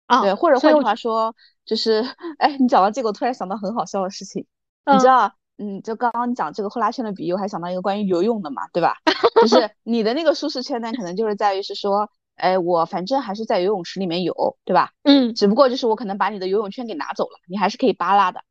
[0.08, 2.04] 啊，对，或者换句话说，就是，
[2.40, 4.46] 哎，你讲到这个，我突然想到很好笑的事情。
[4.92, 8.98] 你知道，嗯，就刚刚你讲这个呼啦圈的比喻，我还想到一个关于游泳的嘛，对吧？
[9.42, 12.10] 就是你的那个舒适圈呢，可能就是在于是说。
[12.36, 14.92] 哎，我反正还是在游泳池里面游，对吧？
[15.04, 18.42] 嗯，只不过就是我可能把你的游泳圈给拿走了，你还是可以扒拉的，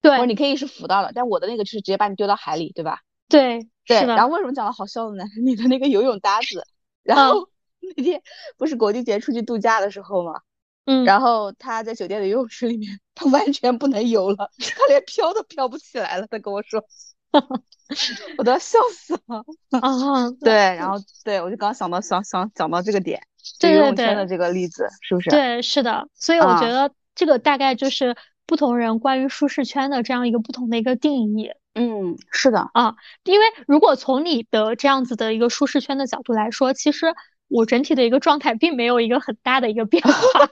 [0.00, 3.00] 对，或者你可以是浮到了，但我的那个就是直接把你丢到海里，对吧？
[3.28, 4.04] 对，对。
[4.06, 5.24] 然后为什么讲的好笑的呢？
[5.44, 6.64] 你的那个游泳搭子，
[7.02, 7.48] 然后
[7.96, 8.22] 那天
[8.56, 10.40] 不是国庆节出去度假的时候吗？
[10.84, 16.26] 嗯，然后他在酒店的游泳池里面，他完全不能游了，他连飘都飘不起来了。
[16.26, 16.84] 他跟我说，
[18.36, 19.44] 我都要笑死了
[19.80, 20.28] 啊！
[20.40, 23.22] 对，然后对我就刚想到想想讲到这个点，
[23.62, 25.30] 游泳圈的这个例子是不是？
[25.30, 26.08] 对，是的。
[26.14, 31.50] 所以我觉得这个大概就是不同人关于舒适圈的这样一个不同的一个定义。
[31.74, 37.14] 嗯，是的啊，因为如果从你的这样子的一个舒适圈的角度来说，其实
[37.48, 40.48] 我整体的一个状态并没有一个很大的一个变化， 对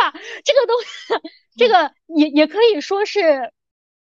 [0.00, 0.18] 吧？
[0.44, 1.14] 这个东西，
[1.56, 3.52] 这个也也可以说是。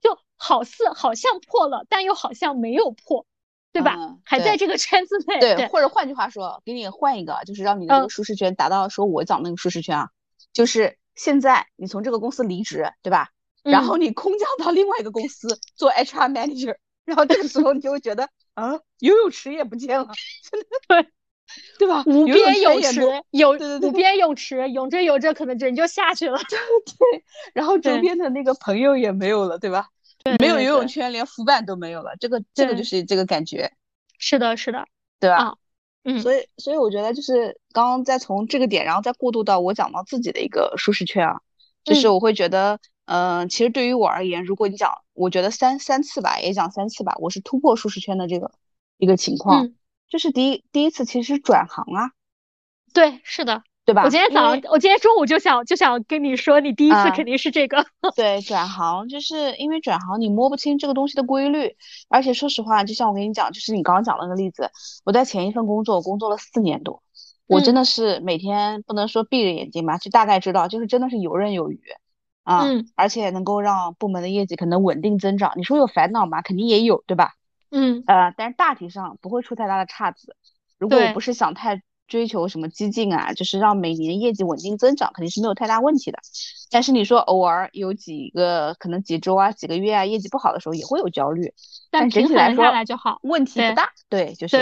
[0.01, 3.25] 就好似好像破了，但又好像没有破，
[3.71, 3.95] 对吧？
[4.23, 5.39] 还在这个圈子内。
[5.39, 10.09] 对，或者换句话说，给你换一个，就是让你的这个舒适圈达到说我讲那个舒适圈啊，
[10.53, 13.29] 就是现在你从这个公司离职，对吧？
[13.61, 20.07] 然后你空降到另外一个公司做 HR manager，然后这个时候你就会觉得啊，游泳池也不见了，
[20.87, 21.07] 对
[21.77, 22.03] 对吧？
[22.07, 23.01] 无边泳池
[23.31, 23.51] 有
[23.81, 29.89] 无边泳池泳着泳着可能人就下去了， 对，然后周边的那个朋友也没有了，对吧？
[30.39, 33.71] 没有游泳圈，连浮板都没有了，这个这个就是这个感觉。
[34.17, 34.85] 是的，是的，
[35.19, 35.55] 对吧？
[36.03, 41.41] 嗯，所以所以我觉得就是刚刚再从这个点，然后再过渡到我讲到自己的一个舒适圈啊，
[41.83, 48.51] 就是我会觉得，嗯，其实对于我而言，如果你讲，我觉得三三次吧，也讲三次吧，我是突破舒适圈的这个
[48.97, 49.71] 一个情况，
[50.09, 52.11] 就是第一第一次其实转行啊，
[52.93, 53.63] 对，是的。
[53.89, 54.03] 对吧？
[54.03, 57.83] 我今天早上，我今天中午就想就想跟你说，你第一次肯定是这个。
[58.15, 61.75] 对，转行就是因为转行，你摸不清这个东西的规律，
[62.07, 64.69] 而且说实话，就像我跟你讲，就是你刚刚讲那个例子，
[65.05, 67.01] 我在前一份工作，我工作了四年多，
[67.47, 71.81] 我真的是每天不能说闭着眼睛吧，就大概知道，就是真的是游刃有余
[72.43, 75.53] 啊，而且能够让部门的业绩可能稳定增长。
[75.55, 76.43] 你说有烦恼吗？
[76.43, 77.31] 肯定也有，对吧？
[77.71, 80.35] 嗯，呃，但是大体上不会出太大的岔子。
[80.77, 81.81] 如果我不是想太。
[82.09, 83.31] 追求什么激进啊？
[83.33, 86.19] 就是让每年业绩稳定增长，肯定是没有太大问题的。
[86.71, 91.53] 但是你说偶尔有几个可能几周啊、几个月啊业绩不好的时候，也会有焦虑。
[91.89, 92.65] 但整体来说，
[93.21, 93.89] 问题不大。
[94.09, 94.57] 对，就是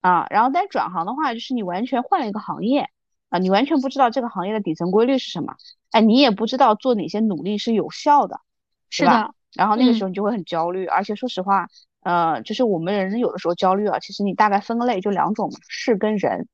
[0.00, 0.26] 啊。
[0.30, 2.88] 然后但转行的话，就是你完全换了一个行业
[3.30, 5.54] 啊，你完全不知道这个行业的底层规律是什么，
[5.90, 8.40] 哎，你也不知道做哪些努力是有效的，
[8.88, 9.32] 是吧？
[9.54, 10.86] 然后那个时候你就会很焦虑。
[10.86, 11.68] 而且说实话，
[12.02, 16.48] 呃，就是我们人有的时候焦虑啊，其实你大概分类就两种嘛，事跟人。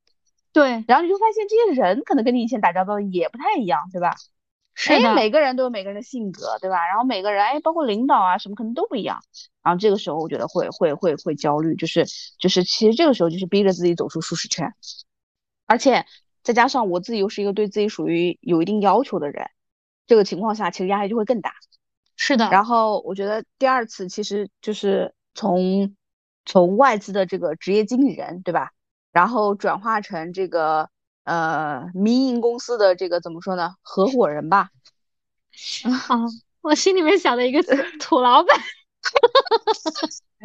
[0.52, 4.14] 对，然后你就发现这些人可能跟你以前打交道的也不太一样，对吧？
[4.74, 5.14] 是的。
[5.14, 6.86] 每个人都有每个人的性格，对吧？
[6.86, 9.20] 然后每个人，哎，包括领导啊什么，可能都不一样。
[9.62, 12.06] 然后这个时候，我觉得会会会会焦虑，就是
[12.38, 14.72] 就是，其实这个时候就是逼着自己走出舒适圈，
[15.66, 16.06] 而且
[16.42, 19.50] 再加上我自己又是一个对自己属于有一定要求的人，
[20.06, 21.52] 这个情况下其实压力就会更大。
[22.16, 22.48] 是的。
[22.50, 25.94] 然后我觉得第二次其实就是从
[26.46, 28.70] 从外资的这个职业经理人，对吧？
[29.18, 30.88] 然后转化成这个
[31.24, 33.74] 呃民营公司的这个怎么说呢？
[33.82, 34.70] 合伙人吧。
[35.82, 36.22] 啊，
[36.62, 38.56] 我心里面想的一个词， 土老板。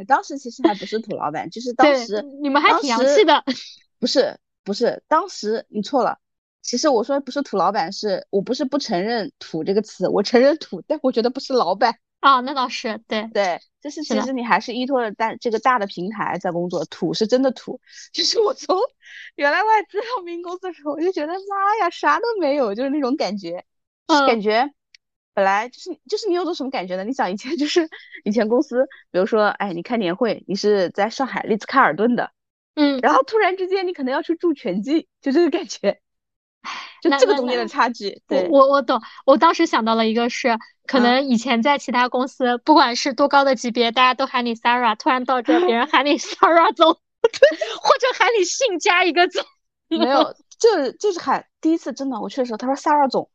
[0.08, 3.44] 当时其实还不是土老板，就是当时你们还挺洋气的。
[4.00, 6.18] 不是不是，当时你错了。
[6.64, 12.00] 其实我说不是土老板，是我不是不承认土这个词，我承认土，但我觉得不是老板。
[12.24, 17.82] 啊，那倒是对对，就是其实你还是依托着大这个大的平台在工作，土是真的土。
[18.14, 18.78] 就是我从
[19.36, 23.66] 原来外资到民营公司的时候，我就觉得妈呀，啥都没有，就是那种感觉，
[24.26, 24.72] 感觉
[25.34, 27.04] 本来就是就是你有种什么感觉呢？
[27.04, 27.90] 你想以前就是
[28.24, 32.32] 以前公司，比如说哎，你开年会，你是在上海丽兹卡尔顿的，
[32.76, 36.00] 嗯，然后突然之间你可能要去住全季，就这个感觉。
[37.02, 39.02] 就这个中间的差距，对我我懂。
[39.26, 49.44] 我当时想到了一个是，可能以前在其他公司，不管是多高的级别，大家都喊你 Sarah，突然到这，别人 喊你 Sarah 总， 或者喊你姓加一个总。
[49.90, 53.30] 没有，就就是喊第一次真的，我去的时候，他说 Sarah 总，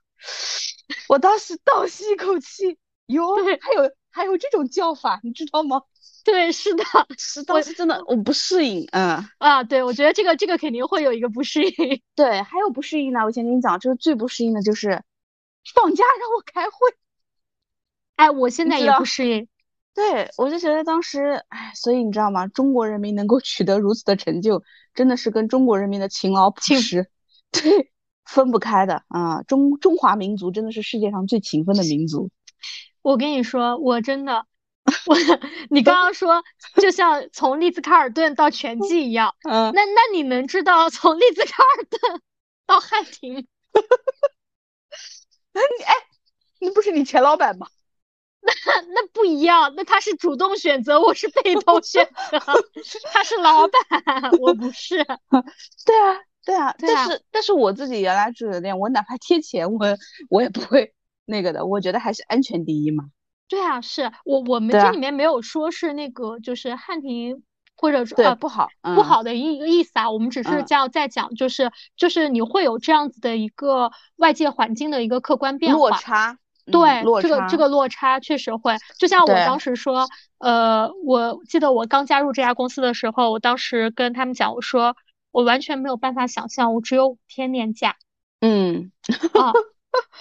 [1.08, 5.82] 我当时倒吸一口气，哟，还有还有这种叫法，你知道吗？
[6.30, 6.84] 对，是的，
[7.16, 11.72] 是当时真的我不适应，嗯啊，对，我觉得这个这个肯定会有一个不适应。
[12.14, 15.02] 对，还有不适应呢，我先跟你讲，就是最不适应的就是
[15.74, 16.76] 放假让我开会。
[18.16, 19.48] 哎，我现在也不适应。
[19.94, 22.46] 对，我就觉得当时，哎，所以你知道吗？
[22.46, 24.62] 中国人民能够取得如此的成就，
[24.94, 27.08] 真的是跟中国人民的勤劳朴实，
[27.50, 27.90] 对，
[28.26, 29.42] 分不开的啊。
[29.44, 32.28] 中中华民族真的是世界上最勤奋的民族。
[33.00, 34.44] 我跟你说，我真的。
[35.06, 35.16] 我，
[35.70, 36.42] 你刚刚说
[36.80, 42.20] 就像从利兹卡尔顿到全季一样，嗯，那那你能知道从利兹卡尔顿
[42.66, 43.46] 到汉庭？
[45.52, 45.92] 那你哎，
[46.60, 47.66] 那不是你前老板吗？
[48.40, 52.38] 那那不一样，那他是主动选择，我是被动选择，
[53.12, 55.04] 他是老板，我不是。
[55.84, 59.78] 对啊，对啊，但是但是我自己原来住酒店，我哪怕贴钱，我
[60.30, 60.94] 我也不会
[61.26, 63.04] 那个的，我觉得还是安全第一嘛。
[63.48, 67.42] 对啊，是我我们这里面没有说是那个就是汉庭
[67.76, 76.38] 或者说呃不好不好的一个意思啊，我们只是这样在讲，就是就是你会有这样子的一个外界环境的一个客观变化落差。
[76.70, 84.94] 对，这个这个落差确实会，就像我当时说，呃，我记得我刚加入这家公司的时候，我当时跟他们讲，我说
[85.30, 87.96] 我完全没有办法想象，我只有五天年假。
[88.40, 88.92] 嗯，
[89.32, 89.52] 啊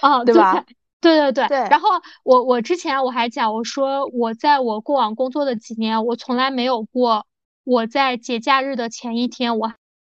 [0.00, 0.64] 啊，对吧？
[1.00, 1.58] 对对对。
[1.68, 1.88] 然后
[2.24, 7.26] 我我之前我还讲，我说我在我过往工作的几年，我从来没有过
[7.64, 9.72] 我在节假日的前一天我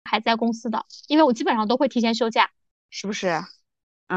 [0.04, 2.50] 还在公司的，因为我基本上都会提前休假，
[2.90, 3.40] 是不是？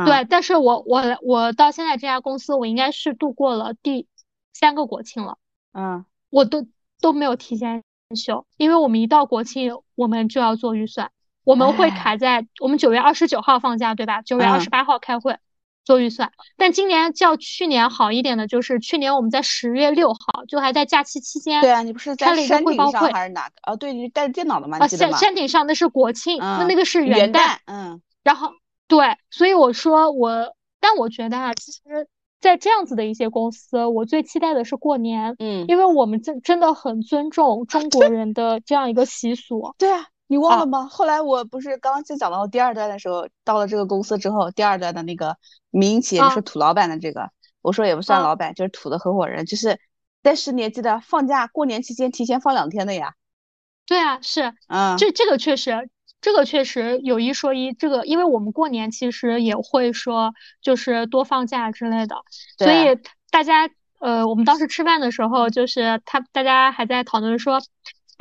[0.05, 4.07] 对，但是我我我到现在这家公司，我应该是度过了第
[4.53, 5.37] 三个国庆了。
[5.73, 6.65] 嗯，我都
[7.01, 7.83] 都没有提前
[8.15, 11.11] 休，因为我们一到国庆，我们就要做预算，
[11.43, 14.21] 我们会卡在我们九月二十九号放假，对吧？
[14.21, 15.37] 九月二十八号开会
[15.83, 16.31] 做预算。
[16.57, 23.71] 但今年较去年好一点的就是，去年我们在十月六号就还在假期期间，对啊，你不是在山顶上还是哪个？
[23.71, 24.77] 哦，对，你带着电脑的吗？
[24.79, 27.57] 啊，山山顶上那是国庆，那那个是元旦。
[27.65, 28.51] 嗯，然后。
[28.87, 31.79] 对，所以我说我，但我觉得啊，其实，
[32.41, 39.73] 在这样子的一些公司，我最期待的是过年，嗯，因为我们真真的很尊重中国人的这样一个习俗。
[39.77, 40.87] 对啊，你忘了吗？
[40.89, 45.35] 后来我不是刚刚就讲到第二段的时候，到了这个公司之后，第二段的那个
[45.71, 47.29] 民营企业就是土老板的这个，
[47.61, 49.77] 我说也不算老板，就是土的合伙人，就是
[50.21, 53.15] 但是你也记得放假过年期间提前放两天的呀。
[53.85, 55.89] 对啊，是，嗯，这这个确实。
[56.21, 62.15] 这个确实有一说一，这个因为我们过年其实也会说，就是多放假之类的，
[62.57, 62.97] 所以
[63.31, 63.69] 大家
[63.99, 67.59] 呃，我们当时吃饭的时候，就是他大家还在讨论说，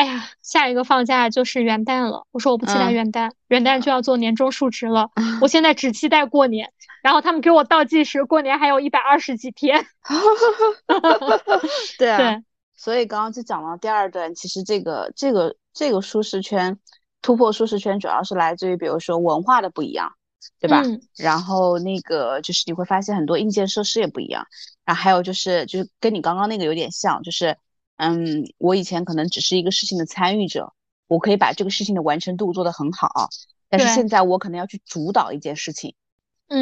[0.01, 2.27] 哎呀，下一个放假就是元旦了。
[2.31, 5.11] 我说我不期待元旦，元旦就要做年终述职了，
[5.43, 6.73] 我现在只期待过年。
[7.03, 9.85] 然后他们给我倒计时，过年还有一百二十几天。
[11.99, 12.43] 对啊，
[12.75, 16.79] 所以刚刚就讲到第二段，其实这个这个这个舒适圈。
[17.21, 20.11] 突破舒适圈主要是来自于，比如说文化的不一样，
[20.59, 20.83] 对吧？
[21.19, 24.47] 然后那个就是你会发现很多硬件设施也不一样，
[24.87, 27.59] 然后还有就是就是跟你刚刚那个有点像，就是
[28.01, 30.73] 嗯，我以前可能只是一个事情的参与者，
[31.07, 33.29] 我可以把这个事情的完成度做得很好，
[33.69, 35.95] 但是现在我可能要去主导一件事情，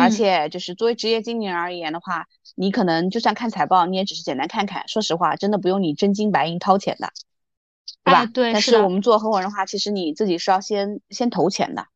[0.01, 2.26] 而且就是作为职业经理人而言的话，
[2.57, 7.12] 你可能就算看财报，你也只是简单看看，说实话，真的不用你真金白银掏钱的。
[8.05, 8.26] 对吧？
[8.26, 11.86] 对，但是我们做合伙人的话，其实你自己是要先先投钱的，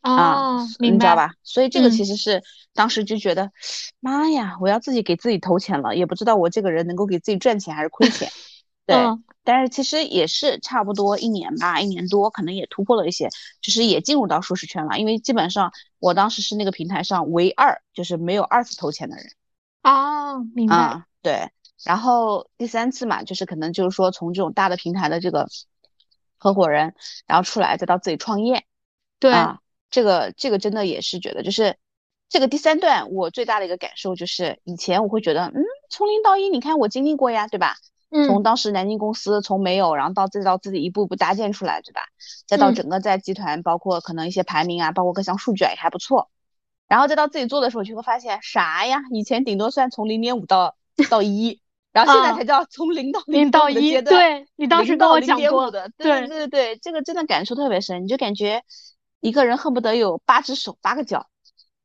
[0.00, 1.32] 啊，你知道吧？
[1.42, 2.42] 所以这个其实是
[2.72, 3.50] 当时就觉得，
[4.00, 8.30] 妈呀，我要自己给自己投钱了，也不知道我这个人能够给自己赚钱还是亏钱。
[8.86, 8.96] 对，
[9.44, 13.28] 但是其实也是差不多一年吧，一年多，可能也突破了一些，
[13.60, 14.98] 就是也进入到舒适圈了。
[14.98, 19.26] 因为基本上我当时是那个平台上唯二就是没有二次投钱的人。
[19.82, 21.04] 啊，明白。
[21.22, 21.50] 对。
[21.84, 25.48] 然后第三次嘛，就是可能就是说从这种大的平台的这个
[26.36, 26.94] 合伙人，
[27.26, 28.64] 然后出来再到自己创业，
[29.18, 29.60] 对啊，
[29.90, 31.76] 这个这个真的也是觉得，就是
[32.28, 37.74] 这个第三段我最大的一个感受就是，以前我会觉得，嗯，从零到一，你看我经历过呀，对吧？
[38.10, 42.02] 嗯，从当时南京公司从没有，然后到再到自己一步步搭建出来，对吧？
[42.46, 46.30] 再到整个在集团，包括可能一些排名啊，包括各项数据啊也还不错，
[46.88, 49.02] 然后再到自己做的时候，就会发现啥呀？
[49.12, 50.76] 以前顶多算从零点五到
[51.10, 51.60] 到一。
[51.92, 58.62] 然后现在才叫从零到零到一，对你当时跟我讲过的，对对对对，这个真的感受特别深，你就感觉
[59.20, 61.26] 一个人恨不得有八只手八个脚，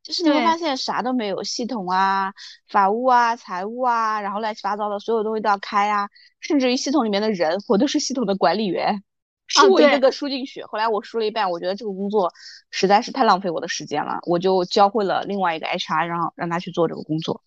[0.02, 2.34] 就是你会发现啥都没有，系统啊、
[2.70, 6.10] 法务啊、财务啊，然后乱七八糟的所有东西都要开啊，
[6.40, 9.04] 甚至于系统里面的人，我都是系统的管理员，
[9.48, 10.64] 是我一个个输进去。
[10.64, 12.32] 后来我输了一半，我觉得这个工作
[12.72, 17.42] 实在是太浪费我的时间了，我就教会了另外一个 HR，然后让他去做这个工作。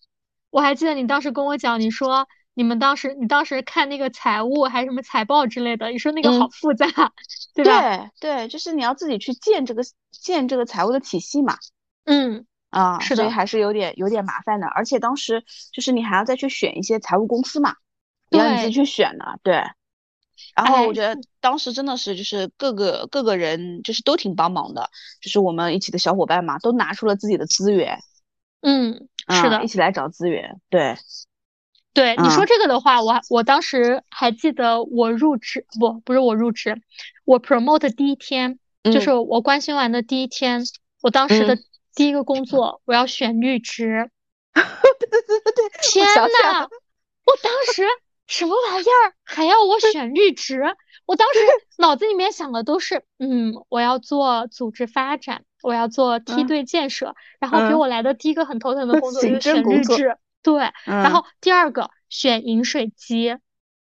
[0.50, 2.26] 我还记得你当时跟我讲，你说。
[2.58, 6.88] 你们当时，你当时看那个财务还是什么财报之类的，你说那个好复杂，
[7.54, 8.10] 对吧？
[8.18, 11.56] 对对，就是你要自己去建这个建这个财务的体系嘛。
[12.02, 14.66] 嗯啊，是的，所以还是有点有点麻烦的。
[14.66, 17.76] 而且当时就是你还要再去选一些财务公司嘛，
[18.30, 19.38] 要你自己去选的。
[19.44, 19.62] 对。
[20.56, 24.90] 然后我觉得当时真的是就是各个各个人就是都挺帮忙的，
[25.20, 28.00] 就是我们一起的小伙伴嘛，都拿出了自己的资源。
[28.62, 30.60] 嗯，是的，一起来找资源。
[30.68, 30.96] 对。
[31.98, 36.80] 对你说这个的话，我我当时还记得我入职不不是我入职，
[37.24, 40.62] 我 promote 第一天就是我关心完的第一天，
[41.02, 41.58] 我当时的
[41.94, 44.10] 第一个工作我要选绿植。
[44.54, 44.62] 对
[45.08, 45.68] 对对对对！
[45.82, 46.68] 天呐，
[47.24, 47.84] 我当时
[48.26, 50.62] 什么玩意儿还要我选绿植？
[51.06, 51.40] 我当时
[51.78, 60.16] 脑子里面想的都是，嗯，我要做组织发展，我要做梯队建设，然后给我来的第一个很头疼的工作就是选绿植。
[60.42, 63.36] 对，然后第二个选饮水机，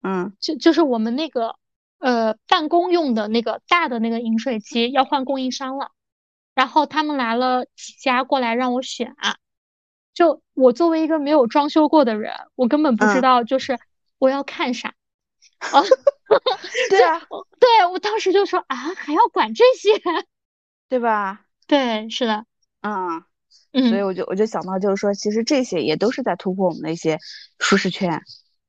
[0.02, 1.56] 嗯，就就是我们那个
[1.98, 5.92] 呃办公用的那个大的那个饮水机要换供应商了，
[6.54, 9.14] 然后他们来了几家过来让我选，
[10.14, 13.78] 就我作为一个没有装修过的人，我根本不知道就是
[14.18, 14.94] 我要看啥，
[15.58, 15.82] 啊，
[16.90, 17.20] 对啊，
[17.60, 19.92] 对我当时就说啊还要管这些，
[20.88, 21.44] 对吧？
[21.66, 22.44] 对，是的，
[22.80, 23.22] 嗯。
[23.72, 27.18] 所以我就我就想到，就是说，其实这些也都是在突破我们的一些
[27.60, 28.20] 舒适圈。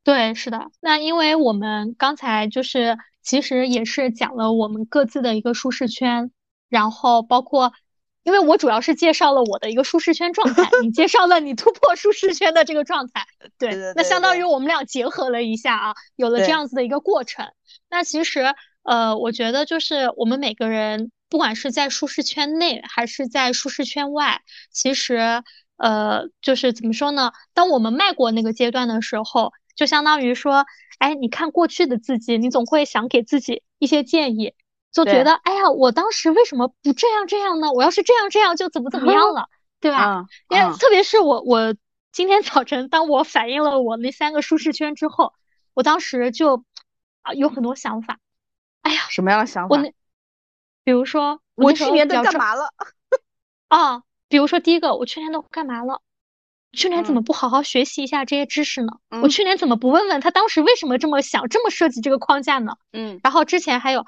[0.04, 0.68] 对，是的。
[0.80, 6.30] 那因为我们刚才就是其实也是讲了我们各自的一个舒适圈，
[6.70, 7.74] 然后包括，
[8.22, 13.26] 因为我主要是介绍了我的一个舒适圈状态，你介绍了你突破舒适圈的这个状态。
[13.58, 17.48] 对，那相当于我们俩结合了一下啊，有了这样子的一个过程。
[17.90, 21.12] 那其实呃，我觉得就是我们每个人。
[21.32, 25.42] 不管是在舒适圈内还是在舒适圈外，其实，
[25.78, 27.32] 呃，就是怎么说呢？
[27.54, 30.66] 当我们迈过那个阶段的时候，就相当于说，
[31.00, 34.54] 哎，你看过去的自己，你总会想给自己一些建议，
[34.92, 37.72] 就觉得，哎呀，我当时为什么不这样这样呢？
[37.72, 39.48] 我要是这样这样，就怎么怎么样了，
[39.80, 40.26] 对吧？
[40.50, 41.74] 因为特别是我，我
[42.12, 45.32] 今天早晨当我反映了我那三个舒适圈之后，
[45.74, 46.66] 我当时就
[47.22, 48.20] 啊有很多想法，
[48.82, 49.78] 哎呀，什么样的想法？
[49.78, 49.94] 我那。
[50.84, 52.70] 比如说，我去年都干嘛了？
[53.68, 56.02] 啊，比如说第一个，我去年都干嘛了？
[56.74, 58.94] 去年怎么不好好学习一下这些知识呢？
[59.22, 62.76] 我去年怎么不问问他当时为什么这么想，这么设计这个框架呢？
[62.94, 64.06] 嗯，然后之前还有，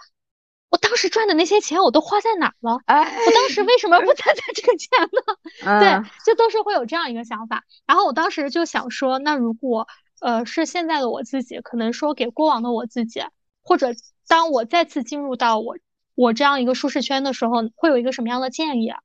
[0.69, 2.79] 我当时赚的那些钱我都花在哪了？
[2.85, 5.79] 哎，我当时为什么不 攒攒这个钱呢？
[5.81, 7.63] 对，就都是会有这样一个想法。
[7.85, 9.87] 然后我当时就想说，那如果
[10.21, 13.21] 呃是现在的我自己，可能说给过往的我自己，
[13.61, 13.89] 或者
[14.27, 15.77] 当我再次进入到我。
[16.15, 18.99] 我这样一个舒适圈的时候，会有一个什么样的建议啊？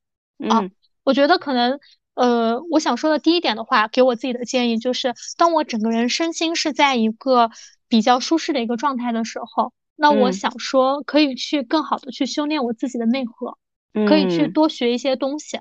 [0.48, 0.70] 啊，
[1.04, 1.80] 我觉得可能，
[2.14, 7.50] 呃，我想说的第一点的话，给我自己的建议就是，当我整个人身心是在一个
[7.88, 13.58] 比较舒适的一个状态的时候，那我想说，可以去更好的去修炼我自己的内核，
[14.06, 15.60] 可以去多学一些东西。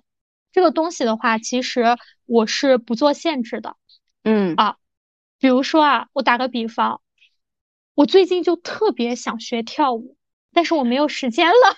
[0.51, 3.75] 这个东西的话，其实我是不做限制的。
[4.23, 4.77] 嗯啊，
[5.39, 7.01] 比如说啊，我打个比方，
[7.95, 10.15] 我最近就特别想学跳舞。
[10.53, 11.77] 但是我没有时间了。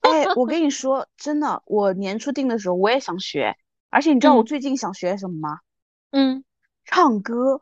[0.00, 3.56] 哎，我跟你说，真的，我年初定的时候我也想学，
[3.90, 5.58] 而且你知道我最近想学什么吗？
[6.10, 6.42] 嗯，
[6.84, 7.60] 唱歌。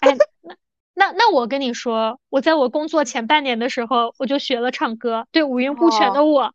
[0.00, 0.56] 哎，那
[0.94, 6.52] 那那我跟你说，我在我工作前半年的时候，我就学了唱歌，对五音不全的我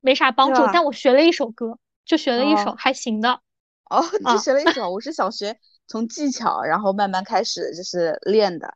[0.00, 3.42] 没啥帮助，但我学了一首歌，就学了一首还行的。
[3.90, 8.74] 哦，就学了一首，我是想学从技巧，然后慢慢开始就是练的。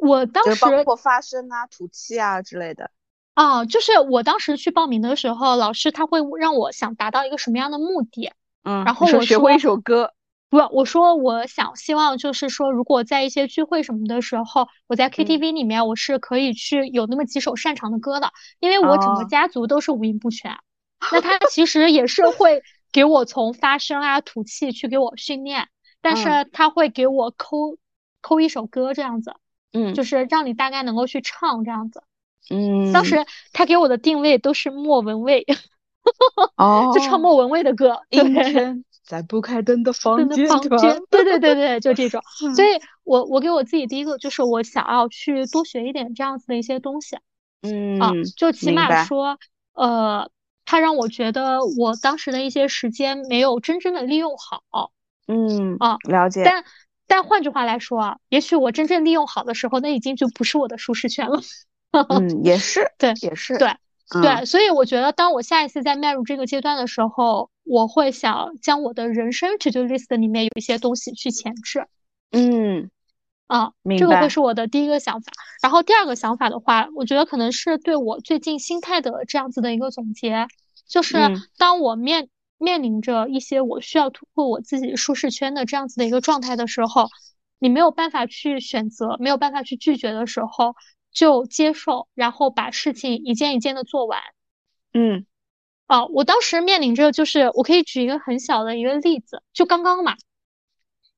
[0.00, 2.90] 我当时包括发声啊、吐气啊之类的。
[3.34, 8.32] 啊，就是我当时去报名的时候，老师他会让我想达到一个什么样的目的？
[8.62, 10.12] 嗯，然后我学会一首歌，
[10.50, 18.30] 不，我说我想希望就是说，如果在一些聚会什么的时候，我在 KTV 里面我是可以去有那么几首擅长的歌的，
[18.60, 20.54] 因为我整个家族都是五音不全，
[21.10, 22.62] 那他其实也是会
[22.92, 25.68] 给我从发声啊、吐气去给我训练，
[26.02, 27.78] 但是他会给我抠
[28.20, 29.34] 抠一首歌这样子，
[29.72, 32.02] 嗯，就是让你大概能够去唱这样子。
[32.50, 35.46] 嗯，当时他给我的定位都是莫文蔚，
[36.56, 38.00] 哦，就唱莫文蔚的歌。
[38.10, 40.46] 阴天在不开灯的房间，
[41.10, 42.20] 对对对对，就这种。
[42.56, 42.68] 所以
[43.04, 47.16] 我我给我自己第一个就是我想要去多学一点这样子的一些东西。
[47.62, 49.38] 嗯，啊，就起码说，
[49.74, 50.30] 呃，
[50.64, 54.90] 他让我觉得我当时的一些时间没有真正的利用好。
[55.28, 56.42] 嗯，啊，了解。
[56.44, 56.64] 但
[57.06, 61.40] 但换句话来说啊，也许我真正利用好的时候，那已经就不是我的舒适圈了。
[62.08, 63.76] 嗯，也是，对，也是，对，
[64.22, 71.86] 对，所以我觉得，当我下一次再迈入这个阶段的时候，我会想将我的人生 to do list 里面有一些东西去前置。
[72.30, 72.90] 嗯，
[73.46, 75.30] 啊，这个会是我的第一个想法。
[75.62, 80.46] 然后第二个想法的话，我觉得可能是对我最近心态的这样子的一个总结，
[80.88, 81.18] 就是
[81.58, 87.08] 当我面面临着一些我需要突破我自己舒适圈的这样子的一个状态的时候，
[87.58, 90.74] 你没有办法去选择，没有办法去拒绝的时候。
[91.12, 94.20] 就接受，然后把事情一件一件的做完。
[94.94, 95.26] 嗯，
[95.88, 100.16] 哦，我当时面临着就是，我可以举一个很小的一个例子，就刚刚嘛，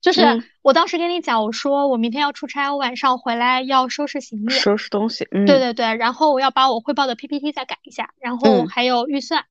[0.00, 5.26] 就是我当时跟你讲，我说我明天要出差，我晚上回来要收拾行李，收拾东西。
[5.30, 9.46] 嗯，对对对，然后我要把我汇报的 PPT 再改一下，然后还有预算，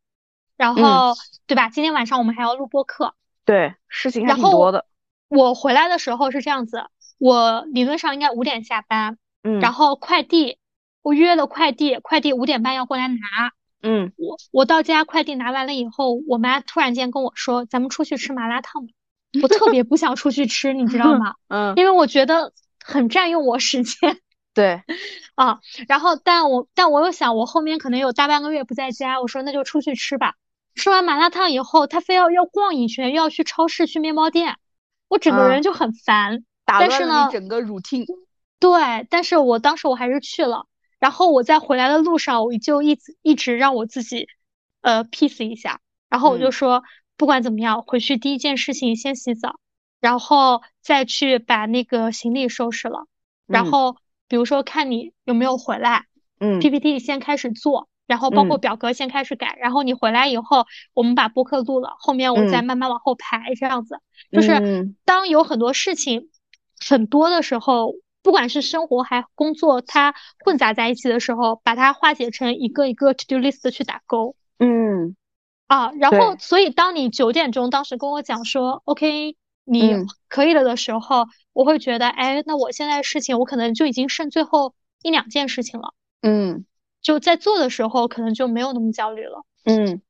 [0.57, 1.15] 然后
[1.47, 1.69] 对吧？
[1.69, 3.15] 今天晚上我们还要录播课，
[3.45, 4.85] 对，事情还挺多的。
[5.27, 6.85] 我回来的时候是这样子，
[7.17, 9.17] 我理论上应该五点下班。
[9.43, 10.57] 嗯，然后快递，
[11.01, 13.17] 我约了快递，快递五点半要过来拿。
[13.81, 18.93] 嗯，我我到家，快递拿完了以后，我妈突然间跟我说：“咱们出去吃麻辣烫吧。”
[19.43, 21.35] 我特别不想出去吃，你知道吗？
[21.49, 24.19] 嗯，因为我觉得很占用我时间。
[24.53, 24.83] 对，
[25.35, 30.35] 啊，然后但我但我又想，我后面可能有大半个月不在家，我说那就出去吃吧。
[30.75, 34.55] 吃完麻辣烫以后，他非要要逛一圈，又要去超市、去面包店，
[35.09, 36.45] 我整个人就很烦。
[36.63, 38.05] 打乱了整个 routine。
[38.59, 40.67] 对，但是我当时我还是去了。
[40.99, 44.27] 然后我在回来的路上，我就一直一直让我自己，
[44.81, 45.81] 呃，peace 一下。
[46.09, 46.83] 然后我就说，
[47.17, 49.59] 不管怎么样，回去第一件事情先洗澡，
[49.99, 53.07] 然后再去把那个行李收拾了。
[53.47, 53.97] 然后
[54.27, 56.05] 比如说看你有没有回来，
[56.39, 57.89] 嗯，PPT 先开始做。
[58.05, 63.97] 然后包括表格先开始改，然后你回来以后，我们把播客录了，后面我再慢慢往后排，这样子。
[64.29, 66.29] 就是当有很多事情
[66.85, 67.93] 很多的时候，
[68.23, 74.35] 不管是生活还工作，它混杂在一起的时候，把它化解成一个一个 to do list 去打勾。
[74.57, 75.15] 嗯，
[75.67, 79.93] 啊，然后所以当你九点钟当时跟我讲说 OK 你
[80.27, 85.93] 可以了的时候，我会觉得，哎，那我现在事情我可能就已经剩最后一两件事情了。
[86.21, 86.65] 嗯。
[87.01, 89.43] 就在做的时候，可能就没有那么焦虑了。
[89.65, 90.01] 嗯，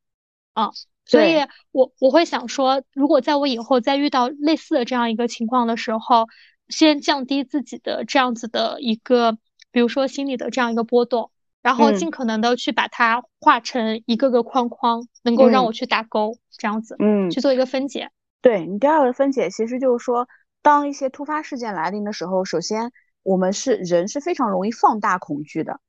[0.54, 0.70] 啊，
[1.06, 1.38] 所以
[1.72, 6.28] 我我会想说，如果在我以后再遇到类似的这样一个情况的时候，
[6.74, 9.38] 先降低自己的这样子的一个，
[9.72, 11.30] 比如说心理的这样一个波动，
[11.62, 18.10] 然后尽可能的去把它画成一个个框框，能够让我去打勾，这样子，嗯，去做一个分解。
[18.42, 20.28] 对你第二个分解，其实就是说，
[20.62, 25.80] 当一些突发事件来临的时候，首先我们是人是非常容易放大恐惧的。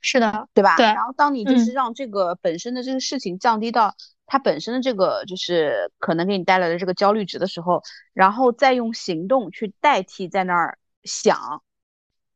[0.00, 0.76] 是的，对吧？
[0.76, 0.86] 对。
[0.86, 3.94] 然后当你就是让这个本身的这个事情降低到
[4.32, 11.64] 它本身的这个就是可能给你带来的这个焦虑值的时候，然后再用行动去代替在那儿想，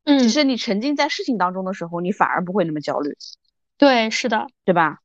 [0.02, 3.16] 嗯，其实你沉浸在事情当中的时候，你反而不会那么焦虑。
[3.78, 4.98] 对，是的，对吧？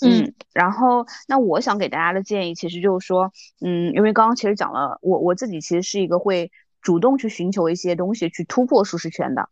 [0.00, 0.32] 嗯。
[0.52, 9.48] 然后那我想给大家的建议，其实就是说，嗯，因为刚刚其实讲了，我我自己其实是一个会主动去寻求一些东西去突破舒适圈的，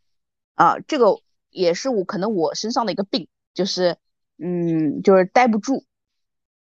[0.54, 1.18] 啊，这个。
[1.56, 3.96] 也是我可能我身上的一个病，就是，
[4.38, 5.84] 嗯，就是待不住，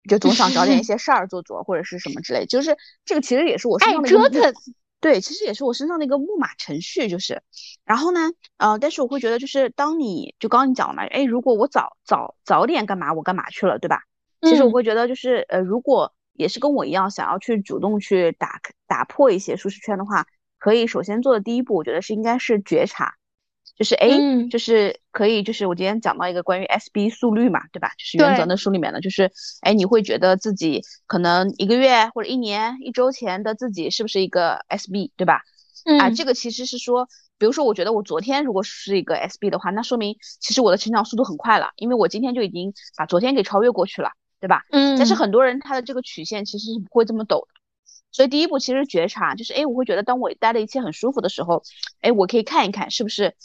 [0.08, 2.46] 就总想找点一些事儿做做，或者是什么之类。
[2.46, 4.52] 就是这个其实也是我身上的折腾，
[5.00, 7.08] 对，其实也是我身上的一个木马程序。
[7.08, 7.42] 就是，
[7.84, 14.02] 然后呢，呃，但是我会觉得，就是当你就刚刚你讲了嘛，哎，如果我早早早点干嘛，我干嘛去了，对吧？
[14.40, 20.26] 其实我会觉得，就是呃，如果也是跟我一样想要去主动去打打破一些舒适圈的话，
[20.58, 23.17] 可以首先做的第一步，我觉得是应该是觉察。
[23.78, 24.08] 就是哎，
[24.50, 27.92] 就是可以，就是我今天讲到一个关于 SB 速率嘛，对吧？
[27.96, 35.42] 就是原则的书里面的，就是哎，你会觉得自己可能一个月或者一年、一周前的自己是不是一个 SB，对吧？
[36.00, 37.08] 啊，这个其实是说，
[37.38, 44.10] 比如说，我觉得我昨天如果是一个 SB 的话，那说明其实我的成长速度很快了，因为我今天就已经把昨天给超越过去了，
[44.40, 44.64] 对吧？
[44.72, 44.98] 嗯。
[44.98, 47.46] 但是很多人他的这个曲线其实是不会这么陡的，
[48.10, 51.62] 所以第一步其实觉察，就是哎，我会觉得当我待的一切很舒服的时候，
[52.00, 53.36] 哎，我可以看一看是不是。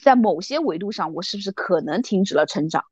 [0.00, 2.84] 在某些维度上，我是不是可能停止了成长？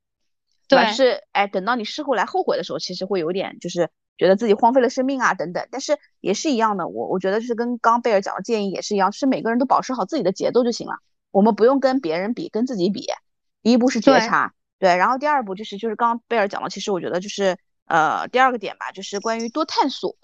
[0.68, 5.66] 对，是哎，等到你事后来后悔的时候，其实会有点就是觉得自己荒废了生命啊等等。
[5.72, 10.94] 但是也是一样的，我我觉得就是跟刚贝尔讲的建议也是一样，是每个人都保持好自己的节奏就行了。
[11.32, 13.06] 我们不用跟别人比，跟自己比。
[13.62, 20.16] 第一步是觉察，对，然后第二步就是就是刚刚贝尔讲的，其实我觉得就是呃第二个点吧，就是关于多探索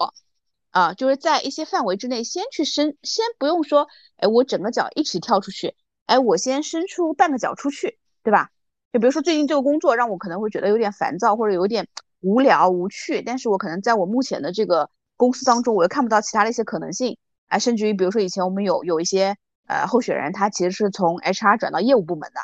[0.71, 5.75] 啊，就是在一些范围之内先去深，先不用说哎我整个脚一起跳出去。
[6.07, 8.49] 哎，我先伸出半个脚出去，对吧？
[8.91, 11.87] 就比如说最近这个工作让我可能会觉得有点烦躁或者有点
[12.21, 17.17] 无聊无趣，但是我可能在我目前的这个公司当中，我又看不到其他的一些可能性。
[17.47, 19.35] 哎，甚至于比如说以前我们有有一些
[19.67, 22.39] 呃候选人，他其实是从 HR 转到业务部门的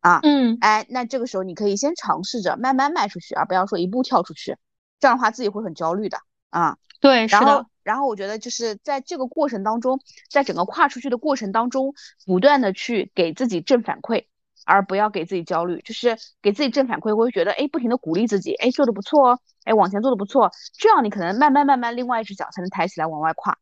[0.00, 4.56] 啊，嗯，哎，那这个时候你可以先尝试着慢慢迈出去，而不要说一步跳出去，
[5.00, 6.18] 这样的话自己会很焦虑的
[6.60, 6.78] 啊。
[7.00, 7.66] 对，是的。
[7.82, 10.00] 然后我觉得就是在这个过程当中，
[10.30, 11.92] 在整个跨出去的过程当中，
[12.24, 14.24] 不断的去给自己正反馈，
[14.64, 15.82] 而不要给自己焦虑。
[15.82, 23.58] 就是给自己正反馈，我会觉得，哎，不停的鼓励自己，哎，做的不错哦，哎，往前做的不错，这样你可能慢慢慢慢，另外一只脚才能抬起来往外跨。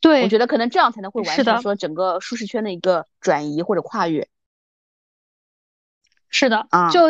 [0.00, 4.28] 对，我觉得可能这样才能会完成说整个舒适圈的一个转移或者跨越。
[6.28, 7.00] 是的，啊，就，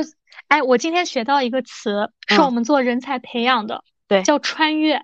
[0.47, 5.03] 哎，我今天学到一个词，是我们做人才培养的，对，叫穿越。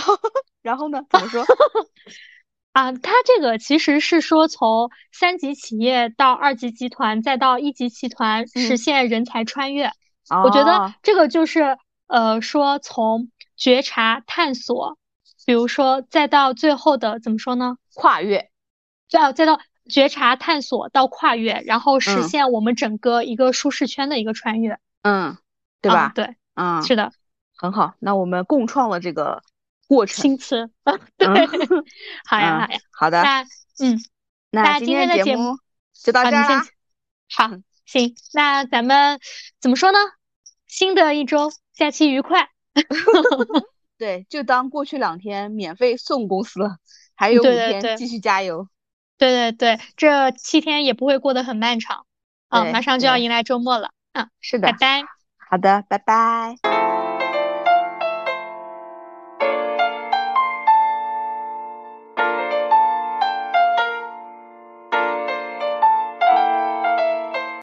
[0.00, 0.20] 哦。
[0.62, 1.00] 然后呢？
[1.10, 1.44] 怎么说？
[2.72, 9.90] 啊，它这个其实是说从三级企业到二级集团，再到一级集团，实现人才穿越。
[10.44, 14.98] 我觉得这个就是呃，说从觉察、探索，
[15.46, 17.78] 比如说再到最后的怎么说呢？
[17.94, 18.50] 跨越，
[19.08, 24.78] 再再到觉察、探索到跨越，然后实现我们整个一个舒适圈的一个穿越。
[25.00, 25.38] 嗯，
[25.80, 26.12] 对吧？
[26.14, 27.10] 对，嗯，是的，
[27.56, 27.94] 很好。
[28.00, 29.42] 那我们共创了这个。
[29.86, 30.22] 过程。
[30.22, 30.70] 心思，
[31.16, 31.26] 对，
[32.26, 33.22] 好呀，好呀，好的。
[33.22, 33.42] 那
[33.78, 33.98] 嗯，
[34.50, 35.58] 那今天的节目
[35.92, 36.64] 就到这啦。
[37.34, 37.50] 好，
[37.84, 39.18] 行，那咱们
[39.60, 39.98] 怎么说呢？
[40.66, 42.50] 新的一周假期愉快。
[43.98, 46.76] 对，就当过去两天免费送公司了，
[47.14, 48.68] 还有五天继续加油。
[49.18, 52.04] 对对对，这七天也不会过得很漫长。
[52.48, 53.90] 啊，马上就要迎来周末了。
[54.12, 54.70] 嗯，是的。
[54.70, 55.02] 拜拜。
[55.48, 56.85] 好的，拜拜。